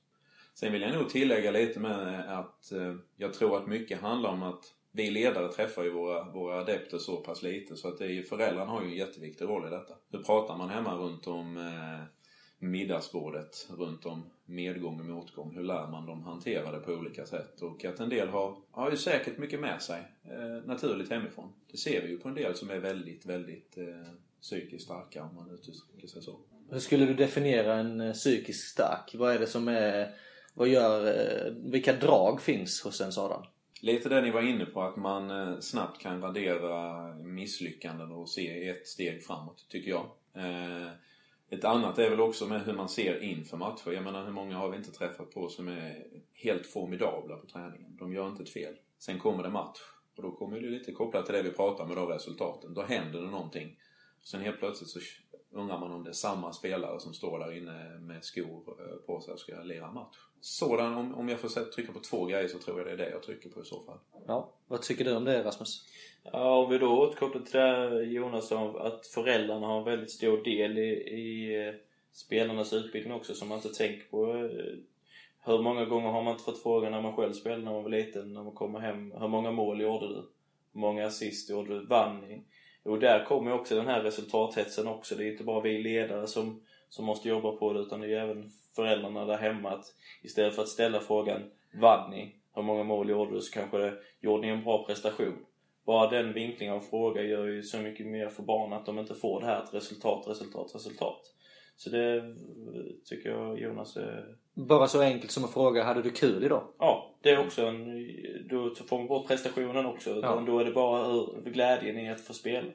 Sen 0.53 0.71
vill 0.71 0.81
jag 0.81 0.93
nog 0.93 1.09
tillägga 1.09 1.51
lite 1.51 1.79
med 1.79 2.29
att 2.39 2.71
eh, 2.71 2.95
jag 3.17 3.33
tror 3.33 3.57
att 3.57 3.67
mycket 3.67 4.01
handlar 4.01 4.29
om 4.29 4.43
att 4.43 4.63
vi 4.91 5.11
ledare 5.11 5.51
träffar 5.51 5.83
ju 5.83 5.91
våra, 5.91 6.31
våra 6.31 6.59
adepter 6.59 6.97
så 6.97 7.17
pass 7.17 7.43
lite 7.43 7.75
så 7.75 7.87
att 7.87 7.97
det 7.97 8.05
är 8.05 8.23
föräldrarna 8.23 8.71
har 8.71 8.81
ju 8.81 8.87
en 8.87 8.97
jätteviktig 8.97 9.45
roll 9.45 9.67
i 9.67 9.69
detta. 9.69 9.93
Hur 10.11 10.23
pratar 10.23 10.57
man 10.57 10.69
hemma 10.69 10.95
runt 10.95 11.27
om 11.27 11.57
eh, 11.57 12.16
middagsbordet, 12.59 13.67
runt 13.77 14.05
om 14.05 14.23
medgång 14.45 14.99
och 14.99 15.05
motgång? 15.05 15.55
Hur 15.55 15.63
lär 15.63 15.87
man 15.87 16.05
dem 16.05 16.23
hantera 16.23 16.71
det 16.71 16.79
på 16.79 16.91
olika 16.91 17.25
sätt? 17.25 17.61
Och 17.61 17.85
att 17.85 17.99
en 17.99 18.09
del 18.09 18.27
har, 18.29 18.55
har 18.71 18.91
ju 18.91 18.97
säkert 18.97 19.37
mycket 19.37 19.59
med 19.59 19.81
sig 19.81 20.01
eh, 20.23 20.65
naturligt 20.65 21.09
hemifrån. 21.09 21.53
Det 21.71 21.77
ser 21.77 22.01
vi 22.01 22.07
ju 22.09 22.17
på 22.19 22.27
en 22.29 22.35
del 22.35 22.55
som 22.55 22.69
är 22.69 22.79
väldigt, 22.79 23.25
väldigt 23.25 23.77
eh, 23.77 24.11
psykiskt 24.41 24.85
starka 24.85 25.23
om 25.23 25.35
man 25.35 25.51
uttrycker 25.51 26.07
sig 26.07 26.21
så. 26.21 26.39
Hur 26.69 26.79
skulle 26.79 27.05
du 27.05 27.13
definiera 27.13 27.73
en 27.75 28.01
eh, 28.01 28.13
psykiskt 28.13 28.67
stark? 28.71 29.15
Vad 29.15 29.35
är 29.35 29.39
det 29.39 29.47
som 29.47 29.67
är... 29.67 30.09
Vad 30.53 30.67
gör... 30.67 31.07
eh, 31.07 31.53
Vilka 31.71 31.93
drag 31.93 32.41
finns 32.41 32.81
hos 32.81 33.01
en 33.01 33.11
sådan? 33.11 33.45
Lite 33.81 34.09
det 34.09 34.21
ni 34.21 34.31
var 34.31 34.41
inne 34.41 34.65
på, 34.65 34.81
att 34.81 34.95
man 34.95 35.31
eh, 35.31 35.59
snabbt 35.59 36.01
kan 36.01 36.21
radera 36.21 37.03
misslyckanden 37.15 38.11
och 38.11 38.29
se 38.29 38.69
ett 38.69 38.87
steg 38.87 39.23
framåt, 39.23 39.65
tycker 39.69 39.89
jag. 39.89 40.05
Ett 41.49 41.63
annat 41.63 41.99
är 41.99 42.09
väl 42.09 42.19
också 42.19 42.47
med 42.47 42.61
hur 42.61 42.73
man 42.73 42.89
ser 42.89 43.23
inför 43.23 43.57
matcher. 43.57 43.91
Jag 43.91 44.03
menar, 44.03 44.25
hur 44.25 44.31
många 44.31 44.57
har 44.57 44.69
vi 44.69 44.77
inte 44.77 44.91
träffat 44.91 45.31
på 45.31 45.49
som 45.49 45.67
är 45.67 46.07
helt 46.33 46.65
formidabla 46.65 47.37
på 47.37 47.47
träningen? 47.47 47.97
De 47.97 48.13
gör 48.13 48.27
inte 48.27 48.43
ett 48.43 48.49
fel. 48.49 48.75
Sen 48.99 49.19
kommer 49.19 49.43
det 49.43 49.49
match. 49.49 49.79
Och 50.15 50.23
då 50.23 50.31
kommer 50.31 50.59
det 50.61 50.69
lite 50.69 50.91
kopplat 50.91 51.25
till 51.25 51.35
det 51.35 51.41
vi 51.41 51.51
pratar 51.51 51.83
om 51.83 51.91
idag, 51.91 52.11
resultaten. 52.11 52.73
Då 52.73 52.81
händer 52.81 53.21
det 53.21 53.29
någonting. 53.29 53.79
Sen 54.23 54.41
helt 54.41 54.59
plötsligt 54.59 54.89
så 54.89 54.99
undrar 55.57 55.77
man 55.79 55.91
om 55.91 56.03
det 56.03 56.09
är 56.09 56.13
samma 56.13 56.53
spelare 56.53 56.99
som 56.99 57.13
står 57.13 57.39
där 57.39 57.57
inne 57.57 57.99
med 57.99 58.23
skor 58.23 58.63
eh, 58.79 58.95
på 59.05 59.21
sig 59.21 59.33
och 59.33 59.39
ska 59.39 59.61
lira 59.61 59.91
match. 59.91 60.17
Sådan, 60.41 60.93
om, 60.93 61.15
om 61.15 61.29
jag 61.29 61.39
får 61.39 61.49
trycka 61.71 61.91
på 61.91 61.99
två 61.99 62.25
grejer 62.25 62.47
så 62.47 62.59
tror 62.59 62.77
jag 62.77 62.87
det 62.87 62.93
är 62.93 62.97
det 62.97 63.09
jag 63.09 63.23
trycker 63.23 63.49
på 63.49 63.61
i 63.61 63.65
så 63.65 63.83
fall. 63.83 63.97
Ja. 64.27 64.49
Vad 64.67 64.81
tycker 64.81 65.05
du 65.05 65.15
om 65.15 65.25
det 65.25 65.43
Rasmus? 65.43 65.85
Ja, 66.23 66.57
om 66.63 66.69
vi 66.69 66.77
då 66.77 66.99
återkopplar 66.99 67.41
till 67.41 67.53
det 67.53 67.59
här, 67.59 68.01
Jonas 68.01 68.51
om 68.51 68.75
att 68.75 69.07
föräldrarna 69.07 69.67
har 69.67 69.77
en 69.77 69.83
väldigt 69.83 70.11
stor 70.11 70.43
del 70.43 70.77
i, 70.77 70.89
i 70.93 71.55
eh, 71.67 71.73
spelarnas 72.11 72.73
utbildning 72.73 73.13
också 73.13 73.33
som 73.33 73.47
man 73.47 73.57
inte 73.57 73.69
tänker 73.73 74.09
på. 74.09 74.33
Eh, 74.35 74.77
Hur 75.45 75.61
många 75.61 75.85
gånger 75.85 76.09
har 76.09 76.23
man 76.23 76.33
inte 76.33 76.43
fått 76.43 76.63
frågan 76.63 76.91
när 76.91 77.01
man 77.01 77.15
själv 77.15 77.33
spelade 77.33 77.63
när 77.63 77.71
man 77.73 77.83
var 77.83 77.89
liten, 77.89 78.33
när 78.33 78.43
man 78.43 78.53
kommer 78.53 78.79
hem, 78.79 79.11
hur 79.11 79.27
många 79.27 79.51
mål 79.51 79.81
gjorde 79.81 80.07
du? 80.07 80.29
Hur 80.73 80.79
många 80.81 81.05
assist 81.07 81.49
gjorde 81.49 81.79
du? 81.79 81.85
Vann 81.85 82.21
ni? 82.21 82.41
Och 82.87 82.99
där 82.99 83.25
kommer 83.25 83.51
ju 83.51 83.57
också 83.57 83.75
den 83.75 83.87
här 83.87 84.01
resultathetsen 84.01 84.87
också. 84.87 85.15
Det 85.15 85.23
är 85.23 85.31
inte 85.31 85.43
bara 85.43 85.61
vi 85.61 85.81
ledare 85.81 86.27
som, 86.27 86.61
som 86.89 87.05
måste 87.05 87.29
jobba 87.29 87.51
på 87.51 87.73
det 87.73 87.79
utan 87.79 87.99
det 87.99 88.07
är 88.07 88.09
ju 88.09 88.15
även 88.15 88.49
föräldrarna 88.75 89.25
där 89.25 89.37
hemma 89.37 89.69
att 89.69 89.85
istället 90.21 90.55
för 90.55 90.61
att 90.61 90.69
ställa 90.69 90.99
frågan 90.99 91.41
Vann 91.73 92.11
ni? 92.11 92.35
Hur 92.55 92.61
många 92.61 92.83
mål 92.83 93.09
gjorde 93.09 93.35
du? 93.35 93.41
Så 93.41 93.53
kanske 93.53 93.77
det, 93.77 93.93
gjorde 94.21 94.41
ni 94.41 94.47
en 94.47 94.63
bra 94.63 94.85
prestation? 94.85 95.45
Bara 95.85 96.09
den 96.09 96.33
vinklingen 96.33 96.75
av 96.75 96.79
fråga 96.79 97.21
gör 97.21 97.45
ju 97.45 97.63
så 97.63 97.77
mycket 97.77 98.07
mer 98.07 98.29
för 98.29 98.43
barn 98.43 98.73
att 98.73 98.85
de 98.85 98.99
inte 98.99 99.15
får 99.15 99.39
det 99.39 99.45
här 99.45 99.63
ett 99.63 99.73
resultat, 99.73 100.27
resultat, 100.27 100.75
resultat. 100.75 101.21
Så 101.77 101.89
det 101.89 102.35
tycker 103.05 103.29
jag 103.29 103.59
Jonas 103.59 103.97
är... 103.97 104.25
Bara 104.53 104.87
så 104.87 105.01
enkelt 105.01 105.31
som 105.31 105.43
att 105.43 105.53
fråga, 105.53 105.83
hade 105.83 106.01
du 106.01 106.11
kul 106.11 106.43
idag? 106.43 106.63
Ja, 106.79 107.15
det 107.21 107.29
är 107.29 107.39
också 107.39 107.65
en... 107.65 108.07
Då 108.49 108.75
får 108.75 108.97
man 108.97 109.07
bort 109.07 109.27
prestationen 109.27 109.85
också. 109.85 110.09
Utan 110.09 110.45
Då 110.45 110.59
är 110.59 110.65
det 110.65 110.71
bara 110.71 111.03
hur 111.03 111.51
glädjen 111.51 111.97
i 111.97 112.11
att 112.11 112.21
få 112.21 112.33
spela. 112.33 112.67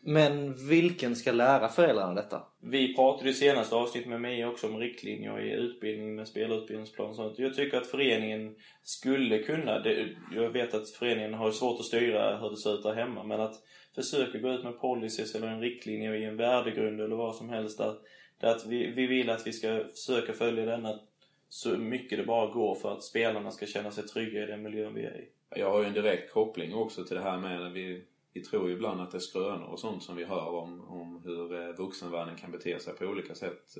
Men 0.00 0.54
vilken 0.68 1.16
ska 1.16 1.32
lära 1.32 1.68
föräldrarna 1.68 2.14
detta? 2.14 2.42
Vi 2.62 2.94
pratade 2.94 3.30
i 3.30 3.34
senaste 3.34 3.74
avsnittet 3.74 4.10
med 4.10 4.20
mig 4.20 4.46
också 4.46 4.66
om 4.66 4.78
riktlinjer 4.78 5.40
i 5.40 5.52
utbildning 5.52 6.14
med 6.14 6.28
spelutbildningsplan 6.28 7.08
och 7.08 7.16
sånt. 7.16 7.38
Jag 7.38 7.54
tycker 7.54 7.76
att 7.76 7.86
föreningen 7.86 8.54
skulle 8.82 9.38
kunna, 9.38 9.78
det, 9.78 10.08
jag 10.34 10.50
vet 10.50 10.74
att 10.74 10.90
föreningen 10.90 11.34
har 11.34 11.50
svårt 11.50 11.80
att 11.80 11.86
styra 11.86 12.38
hur 12.38 12.50
det 12.50 12.56
ser 12.56 12.74
ut 12.74 12.82
där 12.82 12.94
hemma, 12.94 13.24
men 13.24 13.40
att 13.40 13.54
försöka 13.94 14.38
gå 14.38 14.48
ut 14.48 14.64
med 14.64 14.80
policies 14.80 15.34
eller 15.34 15.46
en 15.46 15.60
riktlinje 15.60 16.16
i 16.16 16.24
en 16.24 16.36
värdegrund 16.36 17.00
eller 17.00 17.16
vad 17.16 17.36
som 17.36 17.48
helst 17.48 17.78
där, 17.78 17.94
det 18.40 18.46
är 18.46 18.50
att 18.50 18.66
vi, 18.66 18.86
vi 18.90 19.06
vill 19.06 19.30
att 19.30 19.46
vi 19.46 19.52
ska 19.52 19.84
försöka 19.88 20.32
följa 20.32 20.64
denna 20.64 21.00
så 21.48 21.78
mycket 21.78 22.18
det 22.18 22.24
bara 22.24 22.52
går 22.52 22.74
för 22.74 22.92
att 22.92 23.02
spelarna 23.02 23.50
ska 23.50 23.66
känna 23.66 23.90
sig 23.90 24.04
trygga 24.04 24.42
i 24.42 24.46
den 24.46 24.62
miljön 24.62 24.94
vi 24.94 25.04
är 25.04 25.20
i. 25.20 25.28
Jag 25.60 25.70
har 25.70 25.80
ju 25.80 25.86
en 25.86 25.94
direkt 25.94 26.32
koppling 26.32 26.74
också 26.74 27.04
till 27.04 27.16
det 27.16 27.22
här 27.22 27.38
med 27.38 27.66
att 27.66 27.72
vi, 27.72 28.04
vi 28.32 28.40
tror 28.40 28.68
ju 28.68 28.74
ibland 28.74 29.00
att 29.00 29.10
det 29.10 29.18
är 29.18 29.20
skrönor 29.20 29.66
och 29.66 29.80
sånt 29.80 30.02
som 30.02 30.16
vi 30.16 30.24
hör 30.24 30.48
om, 30.48 30.80
om 30.80 31.22
hur 31.24 31.62
eh, 31.62 31.76
vuxenvärlden 31.76 32.36
kan 32.36 32.50
bete 32.50 32.80
sig 32.80 32.94
på 32.94 33.04
olika 33.04 33.34
sätt 33.34 33.76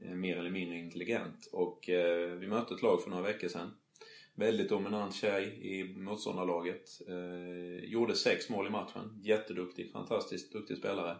eh, 0.00 0.14
mer 0.14 0.36
eller 0.36 0.50
mindre 0.50 0.78
intelligent. 0.78 1.48
Och 1.52 1.88
eh, 1.88 2.30
vi 2.30 2.46
mötte 2.46 2.74
ett 2.74 2.82
lag 2.82 3.02
för 3.02 3.10
några 3.10 3.22
veckor 3.22 3.48
sedan. 3.48 3.70
Väldigt 4.34 4.68
dominant 4.68 5.14
tjej 5.14 5.44
i 5.62 5.84
motståndarlaget. 5.84 6.84
Eh, 7.08 7.84
gjorde 7.84 8.14
sex 8.14 8.50
mål 8.50 8.66
i 8.66 8.70
matchen. 8.70 9.20
Jätteduktig, 9.22 9.92
fantastiskt 9.92 10.52
duktig 10.52 10.76
spelare. 10.76 11.16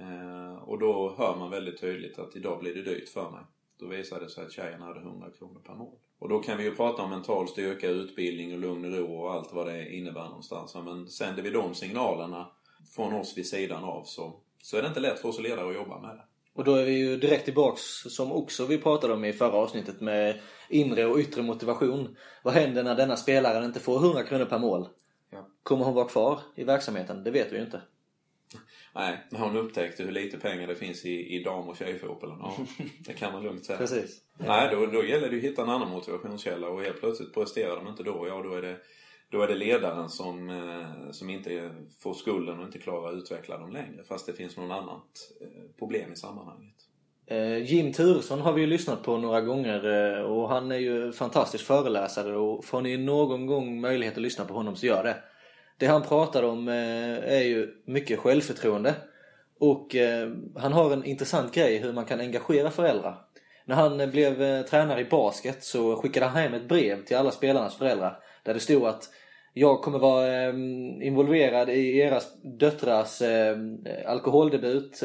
Eh, 0.00 0.62
och 0.62 0.78
då 0.78 1.14
hör 1.18 1.36
man 1.36 1.50
väldigt 1.50 1.80
tydligt 1.80 2.18
att 2.18 2.36
idag 2.36 2.58
blir 2.60 2.74
det 2.74 2.82
dyrt 2.82 3.08
för 3.08 3.30
mig. 3.30 3.40
Då 3.78 3.86
visade 3.86 4.24
det 4.24 4.30
sig 4.30 4.44
att 4.44 4.52
tjejen 4.52 4.82
hade 4.82 5.00
100 5.00 5.26
kronor 5.38 5.60
per 5.66 5.74
mål. 5.74 5.94
Och 6.18 6.28
då 6.28 6.38
kan 6.38 6.58
vi 6.58 6.64
ju 6.64 6.76
prata 6.76 7.02
om 7.02 7.10
mental 7.10 7.48
styrka, 7.48 7.88
utbildning 7.88 8.52
och 8.52 8.58
lugn 8.58 8.84
och 8.84 8.98
ro 8.98 9.22
och 9.22 9.32
allt 9.32 9.52
vad 9.52 9.66
det 9.66 9.92
innebär 9.92 10.24
någonstans. 10.24 10.74
Men 10.74 11.08
sänder 11.08 11.42
vi 11.42 11.50
de 11.50 11.74
signalerna 11.74 12.48
från 12.94 13.14
oss 13.14 13.38
vid 13.38 13.46
sidan 13.46 13.84
av 13.84 14.04
så, 14.04 14.40
så 14.62 14.76
är 14.76 14.82
det 14.82 14.88
inte 14.88 15.00
lätt 15.00 15.18
för 15.18 15.28
oss 15.28 15.36
att 15.36 15.42
ledare 15.42 15.68
att 15.68 15.74
jobba 15.74 16.00
med 16.00 16.16
det. 16.16 16.24
Och 16.54 16.64
då 16.64 16.74
är 16.74 16.84
vi 16.84 16.92
ju 16.92 17.16
direkt 17.16 17.44
tillbaks, 17.44 17.82
som 18.08 18.32
också 18.32 18.66
vi 18.66 18.78
pratade 18.78 19.14
om 19.14 19.24
i 19.24 19.32
förra 19.32 19.52
avsnittet, 19.52 20.00
med 20.00 20.40
inre 20.68 21.06
och 21.06 21.18
yttre 21.18 21.42
motivation. 21.42 22.16
Vad 22.42 22.54
händer 22.54 22.84
när 22.84 22.94
denna 22.94 23.16
spelaren 23.16 23.64
inte 23.64 23.80
får 23.80 23.96
100 23.96 24.22
kronor 24.22 24.44
per 24.44 24.58
mål? 24.58 24.88
Ja. 25.30 25.48
Kommer 25.62 25.84
hon 25.84 25.94
vara 25.94 26.08
kvar 26.08 26.40
i 26.56 26.64
verksamheten? 26.64 27.24
Det 27.24 27.30
vet 27.30 27.52
vi 27.52 27.56
ju 27.56 27.64
inte. 27.64 27.82
Nej, 28.94 29.26
när 29.30 29.40
hon 29.40 29.56
upptäckte 29.56 30.02
hur 30.02 30.12
lite 30.12 30.38
pengar 30.38 30.66
det 30.66 30.74
finns 30.74 31.04
i, 31.04 31.36
i 31.36 31.42
dam 31.42 31.68
och 31.68 31.76
tjejfotbollen. 31.76 32.38
Ja, 32.40 32.56
det 32.98 33.12
kan 33.12 33.32
man 33.32 33.42
lugnt 33.42 33.64
säga. 33.64 33.78
Precis. 33.78 34.20
Nej, 34.38 34.68
då, 34.72 34.86
då 34.86 35.04
gäller 35.04 35.30
det 35.30 35.36
att 35.36 35.42
hitta 35.42 35.62
en 35.62 35.68
annan 35.68 35.90
motivationskälla 35.90 36.68
och 36.68 36.82
helt 36.82 37.00
plötsligt 37.00 37.34
presterar 37.34 37.76
de 37.76 37.88
inte 37.88 38.02
då, 38.02 38.26
ja 38.28 38.42
då 38.42 38.54
är 38.54 38.62
det, 38.62 38.76
då 39.30 39.42
är 39.42 39.48
det 39.48 39.54
ledaren 39.54 40.08
som, 40.08 40.50
eh, 40.50 41.10
som 41.10 41.30
inte 41.30 41.70
får 42.02 42.14
skulden 42.14 42.58
och 42.58 42.64
inte 42.64 42.78
klarar 42.78 43.08
att 43.08 43.14
utveckla 43.14 43.58
dem 43.58 43.72
längre. 43.72 44.04
Fast 44.08 44.26
det 44.26 44.32
finns 44.32 44.56
någon 44.56 44.72
annat 44.72 45.30
eh, 45.40 45.78
problem 45.78 46.12
i 46.12 46.16
sammanhanget. 46.16 46.74
Eh, 47.26 47.58
Jim 47.58 47.92
Turesson 47.92 48.40
har 48.40 48.52
vi 48.52 48.60
ju 48.60 48.66
lyssnat 48.66 49.02
på 49.02 49.16
några 49.16 49.40
gånger 49.40 49.84
och 50.24 50.48
han 50.48 50.72
är 50.72 50.76
ju 50.76 51.12
fantastisk 51.12 51.64
föreläsare 51.64 52.36
och 52.36 52.64
får 52.64 52.82
ni 52.82 52.96
någon 52.96 53.46
gång 53.46 53.80
möjlighet 53.80 54.16
att 54.16 54.22
lyssna 54.22 54.44
på 54.44 54.54
honom 54.54 54.76
så 54.76 54.86
gör 54.86 55.04
det. 55.04 55.16
Det 55.80 55.86
han 55.86 56.02
pratar 56.02 56.42
om 56.42 56.68
eh, 56.68 57.34
är 57.34 57.42
ju 57.42 57.68
mycket 57.84 58.18
självförtroende 58.18 58.94
och 59.60 59.96
eh, 59.96 60.30
han 60.56 60.72
har 60.72 60.92
en 60.92 61.04
intressant 61.04 61.54
grej 61.54 61.78
hur 61.78 61.92
man 61.92 62.04
kan 62.04 62.20
engagera 62.20 62.70
föräldrar. 62.70 63.18
När 63.64 63.76
han 63.76 64.00
eh, 64.00 64.08
blev 64.08 64.62
tränare 64.62 65.00
i 65.00 65.04
basket 65.04 65.64
så 65.64 65.96
skickade 65.96 66.26
han 66.26 66.42
hem 66.42 66.54
ett 66.54 66.68
brev 66.68 67.04
till 67.04 67.16
alla 67.16 67.30
spelarnas 67.30 67.76
föräldrar 67.76 68.18
där 68.44 68.54
det 68.54 68.60
stod 68.60 68.84
att 68.84 69.08
jag 69.52 69.82
kommer 69.82 69.98
vara 69.98 70.48
involverad 71.04 71.70
i 71.70 71.98
era 71.98 72.20
döttrars 72.42 73.22
alkoholdebut. 74.06 75.02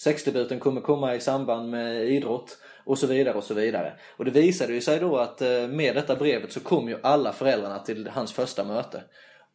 Sexdebuten 0.00 0.58
kommer 0.58 0.80
komma 0.80 1.14
i 1.14 1.20
samband 1.20 1.70
med 1.70 2.04
idrott 2.04 2.58
och 2.84 2.98
så 2.98 3.06
vidare 3.06 3.34
och 3.34 3.44
så 3.44 3.54
vidare. 3.54 3.92
Och 4.16 4.24
det 4.24 4.30
visade 4.30 4.72
ju 4.72 4.80
sig 4.80 5.00
då 5.00 5.16
att 5.16 5.40
med 5.70 5.94
detta 5.94 6.16
brevet 6.16 6.52
så 6.52 6.60
kom 6.60 6.88
ju 6.88 6.96
alla 7.02 7.32
föräldrarna 7.32 7.78
till 7.78 8.08
hans 8.08 8.32
första 8.32 8.64
möte. 8.64 9.02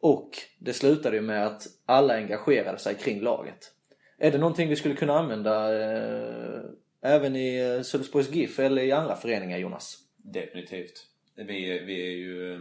Och 0.02 0.30
det 0.58 0.72
slutade 0.72 1.16
ju 1.16 1.22
med 1.22 1.46
att 1.46 1.62
alla 1.86 2.14
engagerade 2.14 2.78
sig 2.78 2.94
kring 2.94 3.20
laget. 3.20 3.72
Är 4.18 4.30
det 4.32 4.38
någonting 4.38 4.68
vi 4.68 4.76
skulle 4.76 4.94
kunna 4.94 5.18
använda 5.18 5.82
eh, 5.82 6.62
även 7.02 7.36
i 7.36 7.60
eh, 7.76 7.82
Sölvesborgs 7.82 8.30
GIF 8.30 8.58
eller 8.58 8.82
i 8.82 8.92
andra 8.92 9.16
föreningar 9.16 9.58
Jonas? 9.58 9.98
Definitivt. 10.16 11.06
Vi, 11.36 11.78
är- 11.78 11.84
vi 11.86 12.06
är 12.06 12.10
ju 12.10 12.54
eh, 12.54 12.60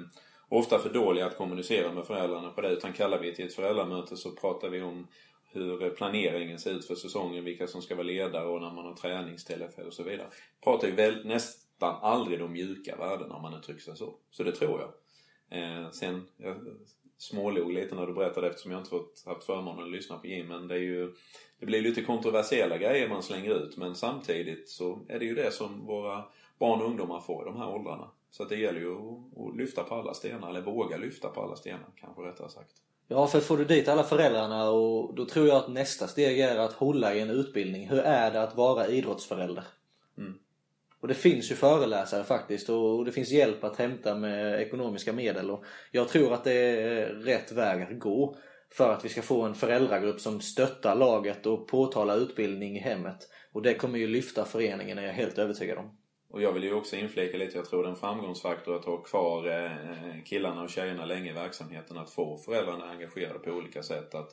ofta 0.49 0.79
för 0.79 0.89
dåliga 0.93 1.25
att 1.25 1.37
kommunicera 1.37 1.91
med 1.91 2.05
föräldrarna 2.05 2.49
på 2.49 2.61
det. 2.61 2.69
Utan 2.69 2.93
kallar 2.93 3.19
vi 3.19 3.35
till 3.35 3.45
ett 3.45 3.53
föräldramöte 3.53 4.17
så 4.17 4.31
pratar 4.31 4.69
vi 4.69 4.81
om 4.81 5.07
hur 5.53 5.83
eh, 5.83 5.89
planeringen 5.89 6.59
ser 6.59 6.71
ut 6.71 6.85
för 6.87 6.95
säsongen, 6.95 7.43
vilka 7.43 7.67
som 7.67 7.81
ska 7.81 7.95
vara 7.95 8.07
ledare 8.07 8.45
och 8.47 8.61
när 8.61 8.71
man 8.71 8.85
har 8.85 8.93
träningstillfälle 8.95 9.87
och 9.87 9.93
så 9.93 10.03
vidare. 10.03 10.27
Pratar 10.63 10.87
ju 10.87 10.93
väl, 10.95 11.25
nästan 11.27 11.95
aldrig 12.01 12.39
de 12.39 12.51
mjuka 12.51 12.95
värdena 12.95 13.35
om 13.35 13.41
man 13.41 13.53
uttrycker 13.59 13.81
sig 13.81 13.95
så. 13.97 14.15
Så 14.31 14.43
det 14.43 14.51
tror 14.51 14.79
jag. 14.81 14.91
Eh, 15.59 15.89
sen, 15.91 16.27
jag 16.37 16.55
smålog 17.21 17.73
lite 17.73 17.95
när 17.95 18.07
du 18.07 18.13
berättade 18.13 18.47
eftersom 18.47 18.71
jag 18.71 18.79
inte 18.79 18.89
fått, 18.89 19.23
haft 19.25 19.43
förmånen 19.43 19.83
att 19.83 19.91
lyssna 19.91 20.17
på 20.17 20.27
Jim. 20.27 20.47
Men 20.47 20.67
det 20.67 20.75
är 20.75 20.79
ju, 20.79 21.13
det 21.59 21.65
blir 21.65 21.81
lite 21.81 22.01
kontroversiella 22.01 22.77
grejer 22.77 23.09
man 23.09 23.23
slänger 23.23 23.55
ut. 23.55 23.77
Men 23.77 23.95
samtidigt 23.95 24.69
så 24.69 24.99
är 25.07 25.19
det 25.19 25.25
ju 25.25 25.35
det 25.35 25.53
som 25.53 25.85
våra 25.85 26.23
barn 26.59 26.81
och 26.81 26.87
ungdomar 26.87 27.19
får 27.19 27.41
i 27.41 27.45
de 27.45 27.57
här 27.57 27.69
åldrarna. 27.69 28.11
Så 28.31 28.45
det 28.45 28.55
gäller 28.55 28.79
ju 28.79 28.93
att, 28.93 29.37
att 29.37 29.57
lyfta 29.57 29.83
på 29.83 29.95
alla 29.95 30.13
stenar, 30.13 30.49
eller 30.49 30.61
våga 30.61 30.97
lyfta 30.97 31.29
på 31.29 31.41
alla 31.41 31.55
stenar 31.55 31.87
kanske 31.95 32.21
rättare 32.21 32.49
sagt. 32.49 32.71
Ja, 33.07 33.27
för 33.27 33.39
får 33.39 33.57
du 33.57 33.65
dit 33.65 33.87
alla 33.87 34.03
föräldrarna 34.03 34.69
och 34.69 35.15
då 35.15 35.25
tror 35.25 35.47
jag 35.47 35.57
att 35.57 35.69
nästa 35.69 36.07
steg 36.07 36.39
är 36.39 36.57
att 36.57 36.73
hålla 36.73 37.15
i 37.15 37.19
en 37.19 37.29
utbildning. 37.29 37.89
Hur 37.89 37.99
är 37.99 38.31
det 38.31 38.41
att 38.41 38.55
vara 38.55 38.87
idrottsförälder? 38.87 39.63
Mm. 40.17 40.39
Och 41.01 41.07
det 41.07 41.13
finns 41.13 41.51
ju 41.51 41.55
föreläsare 41.55 42.23
faktiskt 42.23 42.69
och 42.69 43.05
det 43.05 43.11
finns 43.11 43.31
hjälp 43.31 43.63
att 43.63 43.77
hämta 43.77 44.15
med 44.15 44.61
ekonomiska 44.61 45.13
medel. 45.13 45.51
Och 45.51 45.63
jag 45.91 46.09
tror 46.09 46.33
att 46.33 46.43
det 46.43 46.53
är 46.53 47.05
rätt 47.05 47.51
väg 47.51 47.81
att 47.81 47.99
gå 47.99 48.37
för 48.73 48.93
att 48.93 49.05
vi 49.05 49.09
ska 49.09 49.21
få 49.21 49.41
en 49.41 49.55
föräldragrupp 49.55 50.19
som 50.19 50.41
stöttar 50.41 50.95
laget 50.95 51.45
och 51.45 51.67
påtalar 51.67 52.17
utbildning 52.17 52.77
i 52.77 52.79
hemmet. 52.79 53.17
Och 53.51 53.61
det 53.61 53.73
kommer 53.73 53.99
ju 53.99 54.07
lyfta 54.07 54.45
föreningen, 54.45 54.97
är 54.97 55.03
jag 55.03 55.13
helt 55.13 55.37
övertygad 55.37 55.77
om. 55.77 55.97
Och 56.29 56.41
jag 56.41 56.53
vill 56.53 56.63
ju 56.63 56.73
också 56.73 56.95
inflika 56.95 57.37
lite, 57.37 57.57
jag 57.57 57.65
tror 57.65 57.83
det 57.83 57.89
är 57.89 57.91
en 57.91 57.95
framgångsfaktor 57.95 58.75
att 58.75 58.85
ha 58.85 58.97
kvar 58.97 59.47
eh, 59.47 60.23
killarna 60.25 60.61
och 60.61 60.69
tjejerna 60.69 61.05
länge 61.05 61.29
i 61.29 61.33
verksamheten. 61.33 61.97
Att 61.97 62.09
få 62.09 62.37
föräldrarna 62.37 62.85
engagerade 62.85 63.39
på 63.39 63.51
olika 63.51 63.83
sätt. 63.83 64.15
Att 64.15 64.29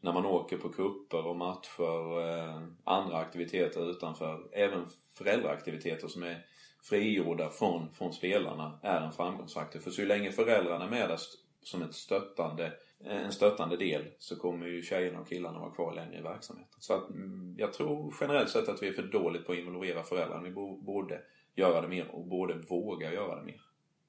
när 0.00 0.12
man 0.12 0.26
åker 0.26 0.56
på 0.56 0.68
kupper 0.68 1.26
och 1.26 1.36
matcher, 1.36 2.20
eh, 2.28 2.62
andra 2.84 3.16
aktiviteter 3.16 3.90
utanför, 3.90 4.40
även 4.52 4.86
föräldraaktiviteter 5.18 6.08
som 6.08 6.22
är 6.22 6.46
frigjorda 6.82 7.50
från, 7.50 7.94
från 7.94 8.12
spelarna 8.12 8.78
är 8.82 9.00
en 9.00 9.12
framgångsfaktor. 9.12 9.80
För 9.80 9.90
så 9.90 10.04
länge 10.04 10.32
föräldrarna 10.32 10.84
är 10.84 10.90
med 10.90 11.08
där 11.08 11.18
som 11.62 11.82
ett 11.82 11.94
stöttande, 11.94 12.72
en 13.04 13.32
stöttande 13.32 13.76
del 13.76 14.04
så 14.18 14.36
kommer 14.36 14.66
ju 14.66 14.82
tjejerna 14.82 15.20
och 15.20 15.28
killarna 15.28 15.58
vara 15.58 15.74
kvar 15.74 15.94
längre 15.94 16.18
i 16.18 16.22
verksamheten. 16.22 16.76
Så 16.78 16.94
att, 16.94 17.10
mm, 17.10 17.54
jag 17.58 17.72
tror 17.72 18.14
generellt 18.20 18.50
sett 18.50 18.68
att 18.68 18.82
vi 18.82 18.88
är 18.88 18.92
för 18.92 19.02
dåligt 19.02 19.46
på 19.46 19.52
att 19.52 19.58
involvera 19.58 20.02
föräldrarna. 20.02 20.42
Vi 20.42 20.50
borde 20.84 21.20
göra 21.54 21.80
det 21.80 21.88
mer 21.88 22.08
och 22.08 22.26
borde 22.26 22.54
våga 22.54 23.12
göra 23.12 23.36
det 23.36 23.42
mer. 23.42 23.60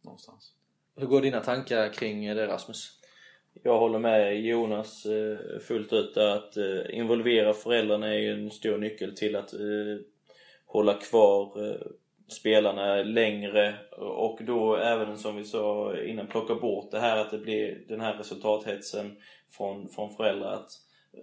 Någonstans. 0.02 0.54
Hur 0.96 1.08
går 1.08 1.22
dina 1.22 1.40
tankar 1.40 1.94
kring 1.94 2.36
det 2.36 2.48
Rasmus? 2.48 3.00
Jag 3.64 3.80
håller 3.80 4.00
med 4.00 4.42
Jonas 4.42 5.06
eh, 5.06 5.60
fullt 5.60 5.94
ut 5.94 6.18
att 6.18 6.58
eh, 6.58 6.98
involvera 6.98 7.54
föräldrarna 7.54 8.08
är 8.08 8.20
ju 8.20 8.32
en 8.32 8.52
stor 8.52 8.78
nyckel 8.78 9.16
till 9.16 9.36
att 9.36 9.54
eh, 9.54 9.60
hålla 10.74 10.94
kvar 10.94 11.70
eh, 11.70 11.82
spelarna 12.28 12.96
längre 12.96 13.76
och 13.98 14.40
då 14.44 14.76
även 14.76 15.18
som 15.18 15.36
vi 15.36 15.44
sa 15.44 15.98
innan 15.98 16.28
plocka 16.28 16.56
bort 16.56 16.92
det 16.92 17.00
här 17.00 17.18
att 17.18 17.32
det 17.32 17.38
blir 17.38 17.86
den 17.88 18.02
här 18.02 18.18
resultathetsen 18.18 19.18
från, 19.52 19.90
från 19.90 20.16
föräldrar 20.16 20.54
att 20.54 20.72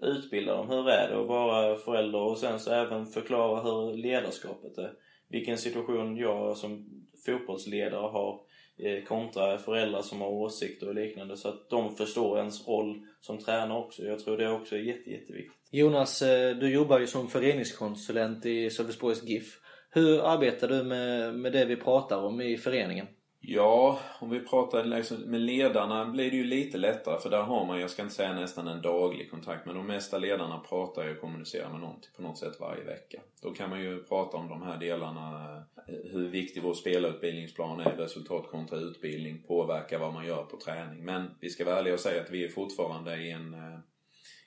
utbilda 0.03 0.57
dem. 0.57 0.69
Hur 0.69 0.89
är 0.89 1.09
det 1.09 1.21
att 1.21 1.27
vara 1.27 1.77
förälder? 1.77 2.19
Och 2.19 2.39
sen 2.39 2.61
så 2.61 2.73
även 2.73 3.07
förklara 3.07 3.63
hur 3.63 3.97
ledarskapet 3.97 4.79
är. 4.79 4.93
Vilken 5.29 5.59
situation 5.59 6.17
jag 6.17 6.57
som 6.57 6.91
fotbollsledare 7.27 8.09
har 8.09 8.33
eh, 8.35 8.41
Eh, 8.83 9.05
kontra 9.05 9.59
föräldrar 9.59 10.03
som 10.03 10.21
har 10.21 10.29
åsikter 10.29 10.88
och 10.88 10.95
liknande 10.95 11.37
så 11.37 11.49
att 11.49 11.71
de 11.71 11.97
förstår 11.97 12.38
ens 12.38 12.69
roll 12.69 13.07
som 13.21 13.38
tränare 13.38 13.79
också. 13.79 14.03
Jag 14.03 14.19
tror 14.19 14.37
det 14.37 14.51
också 14.51 14.75
är 14.77 14.81
jätte, 14.81 15.11
jätteviktigt. 15.11 15.57
Jonas, 15.71 16.23
eh, 16.23 16.57
du 16.57 16.73
jobbar 16.73 16.99
ju 16.99 17.07
som 17.07 17.29
föreningskonsulent 17.29 18.47
i 18.47 18.71
Sölvesborgs 18.71 19.23
GIF. 19.25 19.61
Hur 19.90 20.33
arbetar 20.33 20.69
du 20.69 20.83
med, 20.83 21.35
med 21.35 21.53
det 21.53 21.64
vi 21.64 21.77
pratar 21.77 22.25
om 22.25 22.40
i 22.40 22.59
föreningen? 22.59 23.07
Ja, 23.42 24.00
om 24.20 24.31
vi 24.31 24.40
pratar 24.40 24.85
liksom, 24.85 25.16
med 25.16 25.40
ledarna 25.40 26.07
blir 26.07 26.31
det 26.31 26.37
ju 26.37 26.44
lite 26.44 26.79
lättare 26.79 27.20
för 27.20 27.31
där 27.31 27.42
har 27.42 27.66
man, 27.66 27.81
jag 27.81 27.90
ska 27.90 28.03
inte 28.03 28.14
säga 28.14 28.33
nästan 28.33 28.68
en 28.68 28.83
daglig 28.83 29.31
kontakt, 29.31 29.66
men 29.66 29.74
de 29.74 29.87
mesta 29.87 30.18
ledarna 30.18 30.59
pratar 30.59 31.05
ju 31.05 31.14
och 31.14 31.20
kommunicerar 31.20 31.70
med 31.70 31.81
någon 31.81 32.00
på 32.16 32.22
något 32.22 32.38
sätt 32.38 32.61
varje 32.61 32.85
vecka. 32.85 33.20
Då 33.42 33.50
kan 33.50 33.70
man 33.70 33.81
ju 33.81 34.03
prata 34.03 34.37
om 34.37 34.48
de 34.48 34.62
här 34.62 34.79
delarna, 34.79 35.57
eh, 35.88 36.12
hur 36.12 36.29
viktig 36.29 36.62
vår 36.62 36.74
spelarutbildningsplan 36.74 37.81
är, 37.81 37.96
resultat 37.96 38.46
kontra 38.50 38.79
utbildning, 38.79 39.42
påverkar 39.42 39.98
vad 39.98 40.12
man 40.12 40.26
gör 40.26 40.44
på 40.44 40.57
träning. 40.57 41.05
Men 41.05 41.31
vi 41.40 41.50
ska 41.50 41.64
vara 41.64 41.79
ärliga 41.79 41.94
och 41.94 42.00
säga 42.00 42.22
att 42.22 42.31
vi 42.31 42.44
är 42.44 42.48
fortfarande 42.48 43.16
i 43.16 43.31
en 43.31 43.55
eh, 43.55 43.79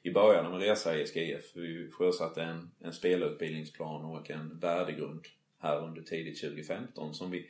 i 0.04 0.12
början 0.12 0.46
av 0.46 0.54
en 0.54 0.60
resa 0.60 0.98
i 0.98 1.02
SKF. 1.02 1.56
Vi 1.56 1.92
sjösatte 1.92 2.44
en, 2.44 2.72
en 2.80 2.94
spelutbildningsplan 2.94 4.06
och 4.06 4.30
en 4.30 4.60
värdegrund 4.60 5.26
här 5.60 5.86
under 5.86 6.02
tidigt 6.02 6.42
2015 6.42 7.14
som 7.14 7.32
vi 7.32 7.50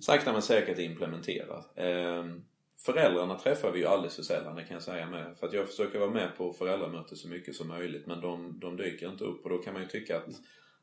sakta 0.00 0.32
men 0.32 0.42
säkert 0.42 0.78
implementera. 0.78 1.64
Ehm, 1.76 2.44
föräldrarna 2.78 3.38
träffar 3.38 3.70
vi 3.72 3.78
ju 3.78 3.86
alldeles 3.86 4.16
för 4.16 4.22
sällan, 4.22 4.56
det 4.56 4.64
kan 4.64 4.74
jag 4.74 4.82
säga 4.82 5.10
med. 5.10 5.36
För 5.38 5.46
att 5.46 5.52
jag 5.52 5.68
försöker 5.68 5.98
vara 5.98 6.10
med 6.10 6.36
på 6.36 6.52
föräldramöten 6.52 7.16
så 7.16 7.28
mycket 7.28 7.54
som 7.54 7.68
möjligt 7.68 8.06
men 8.06 8.20
de, 8.20 8.60
de 8.60 8.76
dyker 8.76 9.10
inte 9.10 9.24
upp 9.24 9.44
och 9.44 9.50
då 9.50 9.58
kan 9.58 9.72
man 9.72 9.82
ju 9.82 9.88
tycka 9.88 10.16
att 10.16 10.28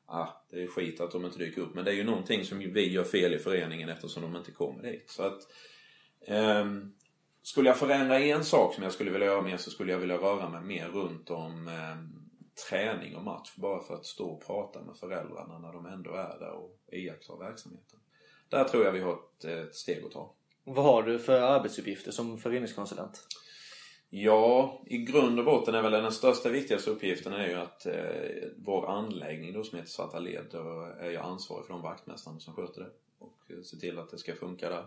ah, 0.06 0.28
det 0.50 0.64
är 0.64 0.68
skit 0.68 1.02
att 1.02 1.12
de 1.12 1.26
inte 1.26 1.38
dyker 1.38 1.62
upp. 1.62 1.76
Men 1.76 1.86
det 1.86 1.92
är 1.92 1.96
ju 1.96 2.04
någonting 2.04 2.46
som 2.46 2.60
vi 2.60 2.92
gör 2.92 3.04
fel 3.04 3.34
i 3.34 3.40
föreningen 3.40 3.90
eftersom 3.90 4.24
de 4.24 4.36
inte 4.36 4.52
kommer 4.52 4.84
dit. 4.84 5.10
Så 5.10 5.24
att 5.24 5.42
eh, 6.28 6.66
skulle 7.42 7.70
jag 7.70 7.78
förändra 7.78 8.20
en 8.20 8.44
sak 8.44 8.74
som 8.74 8.84
jag 8.84 8.94
skulle 8.94 9.12
vilja 9.12 9.28
göra 9.28 9.42
mer 9.42 9.58
så 9.58 9.72
skulle 9.72 9.92
jag 9.92 10.00
vilja 10.00 10.18
röra 10.18 10.50
mig 10.50 10.62
mer 10.62 10.88
runt 10.88 11.30
om 11.30 11.68
eh, 11.68 12.24
träning 12.70 13.16
och 13.16 13.24
match. 13.24 13.56
Bara 13.56 13.84
för 13.84 13.94
att 13.94 14.06
stå 14.06 14.30
och 14.30 14.46
prata 14.46 14.82
med 14.82 14.98
föräldrarna 14.98 15.60
när 15.60 15.74
de 15.74 15.86
ändå 15.86 16.12
är 16.12 16.40
där 16.40 16.52
och 16.52 16.80
iakttar 16.92 17.38
verksamheten. 17.38 18.00
Där 18.54 18.64
tror 18.64 18.86
jag 18.86 18.92
vi 18.92 19.00
har 19.00 19.14
ett, 19.14 19.46
ett 19.46 19.76
steg 19.76 20.06
att 20.06 20.12
ta. 20.12 20.34
Vad 20.64 20.86
har 20.86 21.04
du 21.04 21.20
för 21.20 21.42
arbetsuppgifter 21.42 22.12
som 22.12 22.38
föreningskonsulent? 22.38 23.28
Ja, 24.10 24.82
i 24.86 24.98
grund 24.98 25.40
och 25.40 25.46
botten 25.46 25.76
är 25.76 25.82
väl 25.82 25.92
den 25.92 26.12
största 26.12 26.50
viktigaste 26.50 26.92
uppgiften 26.92 27.34
är 27.34 27.48
ju 27.48 27.54
att 27.54 27.86
eh, 27.86 28.50
vår 28.58 28.90
anläggning 28.90 29.54
då 29.54 29.64
som 29.64 29.78
heter 29.78 29.92
Svarta 29.92 30.20
Led, 30.20 30.46
då 30.52 30.82
är 31.00 31.10
jag 31.10 31.26
ansvarig 31.26 31.66
för 31.66 31.74
de 31.74 31.82
vaktmästarna 31.82 32.40
som 32.40 32.54
sköter 32.54 32.82
det. 32.82 32.90
Och 33.20 33.52
eh, 33.52 33.62
ser 33.62 33.78
till 33.78 34.00
att 34.00 34.12
det 34.12 34.18
ska 34.18 34.36
funka 34.36 34.70
där. 34.70 34.86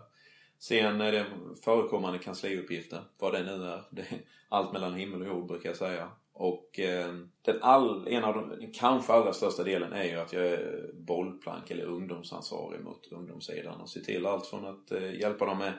Sen 0.59 1.01
är 1.01 1.11
det 1.11 1.25
förekommande 1.63 2.19
kansliuppgifter, 2.19 3.03
vad 3.17 3.33
det 3.33 3.43
nu 3.43 3.63
är. 3.63 3.83
Det 3.89 4.01
är 4.01 4.21
allt 4.49 4.73
mellan 4.73 4.93
himmel 4.93 5.21
och 5.21 5.27
jord 5.27 5.47
brukar 5.47 5.69
jag 5.69 5.77
säga. 5.77 6.11
Och 6.39 6.79
eh, 6.79 7.13
den 7.41 7.61
all, 7.61 8.07
en 8.07 8.23
av 8.23 8.33
de, 8.33 8.49
den 8.49 8.71
kanske 8.71 9.13
allra 9.13 9.33
största 9.33 9.63
delen 9.63 9.93
är 9.93 10.03
ju 10.03 10.15
att 10.15 10.33
jag 10.33 10.45
är 10.45 10.91
bollplank 10.93 11.71
eller 11.71 11.83
ungdomsansvarig 11.83 12.81
mot 12.81 13.07
ungdomssidan 13.11 13.81
och 13.81 13.89
ser 13.89 13.99
till 13.99 14.25
allt 14.25 14.45
från 14.45 14.65
att 14.65 14.91
eh, 14.91 15.19
hjälpa 15.19 15.45
dem 15.45 15.57
med 15.57 15.73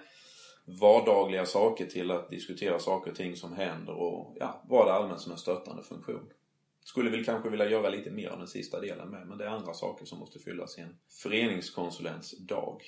vardagliga 0.80 1.46
saker 1.46 1.86
till 1.86 2.10
att 2.10 2.30
diskutera 2.30 2.78
saker 2.78 3.10
och 3.10 3.16
ting 3.16 3.36
som 3.36 3.52
händer 3.52 3.94
och 3.94 4.36
ja, 4.40 4.62
vara 4.68 4.92
allmänt 4.92 5.20
som 5.20 5.32
en 5.32 5.38
stöttande 5.38 5.82
funktion. 5.82 6.30
Skulle 6.84 7.10
väl 7.10 7.24
kanske 7.24 7.50
vilja 7.50 7.70
göra 7.70 7.88
lite 7.88 8.10
mer 8.10 8.28
av 8.28 8.38
den 8.38 8.48
sista 8.48 8.80
delen 8.80 9.08
med 9.08 9.26
men 9.26 9.38
det 9.38 9.44
är 9.44 9.48
andra 9.48 9.72
saker 9.72 10.04
som 10.04 10.18
måste 10.18 10.38
fyllas 10.38 10.78
i 10.78 10.80
en 10.80 10.98
föreningskonsulents 11.22 12.38
dag. 12.38 12.82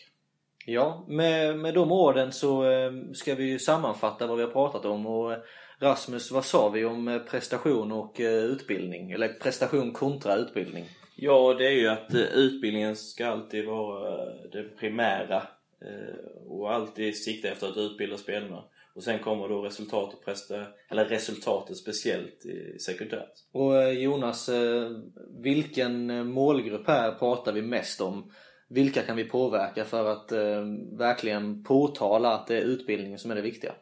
Ja, 0.66 1.04
med, 1.08 1.58
med 1.58 1.74
de 1.74 1.92
orden 1.92 2.32
så 2.32 2.70
eh, 2.70 2.92
ska 3.12 3.34
vi 3.34 3.44
ju 3.44 3.58
sammanfatta 3.58 4.26
vad 4.26 4.36
vi 4.36 4.44
har 4.44 4.50
pratat 4.50 4.84
om 4.84 5.06
och 5.06 5.36
Rasmus, 5.80 6.30
vad 6.30 6.44
sa 6.44 6.68
vi 6.68 6.84
om 6.84 7.08
eh, 7.08 7.18
prestation 7.18 7.92
och 7.92 8.20
eh, 8.20 8.44
utbildning? 8.44 9.12
Eller 9.12 9.28
prestation 9.28 9.92
kontra 9.92 10.36
utbildning? 10.36 10.84
Ja, 11.16 11.54
det 11.54 11.66
är 11.66 11.72
ju 11.72 11.88
att 11.88 12.14
utbildningen 12.34 12.96
ska 12.96 13.26
alltid 13.26 13.66
vara 13.66 14.24
det 14.52 14.62
primära 14.62 15.42
och 16.48 16.74
alltid 16.74 17.16
sikta 17.16 17.48
efter 17.48 17.68
att 17.68 17.76
utbilda 17.76 18.16
spelarna. 18.16 18.64
Och 18.94 19.02
sen 19.02 19.18
kommer 19.18 19.48
då 19.48 19.62
resultat 19.62 20.14
och 20.14 20.24
presta, 20.24 20.66
eller 20.90 21.04
resultatet 21.04 21.76
speciellt 21.76 22.42
sekundärt. 22.80 23.32
Och 23.52 23.94
Jonas, 23.94 24.50
vilken 25.42 26.26
målgrupp 26.26 26.86
här 26.86 27.12
pratar 27.12 27.52
vi 27.52 27.62
mest 27.62 28.00
om? 28.00 28.30
vilka 28.70 29.02
kan 29.02 29.16
vi 29.16 29.24
påverka 29.24 29.84
för 29.84 30.12
att 30.12 30.32
eh, 30.32 30.64
verkligen 30.98 31.62
påtala 31.62 32.34
att 32.34 32.46
det 32.46 32.56
är 32.56 32.62
utbildningen 32.62 33.18
som 33.18 33.30
är 33.30 33.34
det 33.34 33.42
viktiga? 33.42 33.72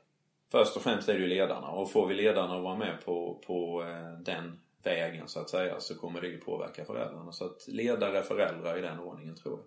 Först 0.50 0.76
och 0.76 0.82
främst 0.82 1.08
är 1.08 1.14
det 1.14 1.20
ju 1.20 1.26
ledarna 1.26 1.68
och 1.68 1.90
får 1.90 2.06
vi 2.06 2.14
ledarna 2.14 2.56
att 2.56 2.62
vara 2.62 2.76
med 2.76 3.04
på, 3.04 3.42
på 3.46 3.82
eh, 3.82 4.22
den 4.24 4.60
vägen 4.82 5.28
så 5.28 5.40
att 5.40 5.50
säga 5.50 5.80
så 5.80 5.94
kommer 5.94 6.20
det 6.20 6.28
ju 6.28 6.40
påverka 6.40 6.84
föräldrarna. 6.84 7.32
Så 7.32 7.44
att 7.44 7.68
ledare, 7.68 8.22
föräldrar 8.22 8.78
i 8.78 8.80
den 8.80 8.98
ordningen 8.98 9.36
tror 9.36 9.58
jag. 9.58 9.64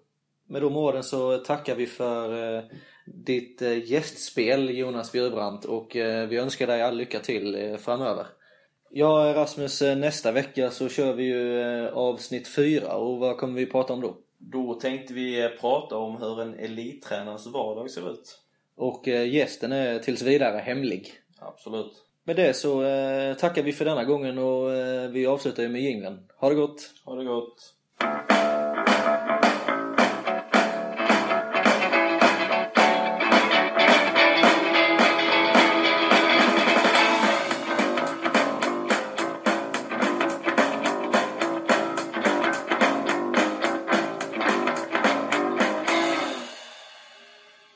Med 0.51 0.61
de 0.61 0.77
orden 0.77 1.03
så 1.03 1.37
tackar 1.37 1.75
vi 1.75 1.87
för 1.87 2.55
eh, 2.57 2.63
ditt 3.05 3.61
eh, 3.61 3.91
gästspel 3.91 4.77
Jonas 4.77 5.11
Björbrandt 5.11 5.65
och 5.65 5.95
eh, 5.95 6.27
vi 6.27 6.37
önskar 6.37 6.67
dig 6.67 6.81
all 6.81 6.97
lycka 6.97 7.19
till 7.19 7.55
eh, 7.55 7.77
framöver. 7.77 8.27
Ja 8.89 9.33
Rasmus, 9.35 9.81
nästa 9.81 10.31
vecka 10.31 10.69
så 10.69 10.89
kör 10.89 11.13
vi 11.13 11.23
ju 11.23 11.89
avsnitt 11.89 12.47
4 12.47 12.95
och 12.95 13.19
vad 13.19 13.37
kommer 13.37 13.53
vi 13.53 13.65
prata 13.65 13.93
om 13.93 14.01
då? 14.01 14.17
Då 14.37 14.73
tänkte 14.73 15.13
vi 15.13 15.49
prata 15.61 15.97
om 15.97 16.17
hur 16.17 16.41
en 16.41 16.53
elittränarens 16.53 17.47
vardag 17.47 17.91
ser 17.91 18.11
ut. 18.11 18.40
Och 18.81 19.07
eh, 19.07 19.33
gästen 19.33 19.71
är 19.71 19.99
tills 19.99 20.21
vidare 20.21 20.57
hemlig. 20.57 21.13
Absolut. 21.39 21.91
Med 22.23 22.35
det 22.35 22.53
så 22.53 22.83
eh, 22.83 23.35
tackar 23.35 23.63
vi 23.63 23.73
för 23.73 23.85
denna 23.85 24.03
gången 24.03 24.37
och 24.37 24.73
eh, 24.73 25.09
vi 25.09 25.25
avslutar 25.25 25.63
ju 25.63 25.69
med 25.69 25.81
jingeln. 25.81 26.19
Ha 26.39 26.49
det 26.49 26.55
gott! 26.55 26.93
Ha 27.05 27.15
det 27.15 27.23
gott! 27.23 27.73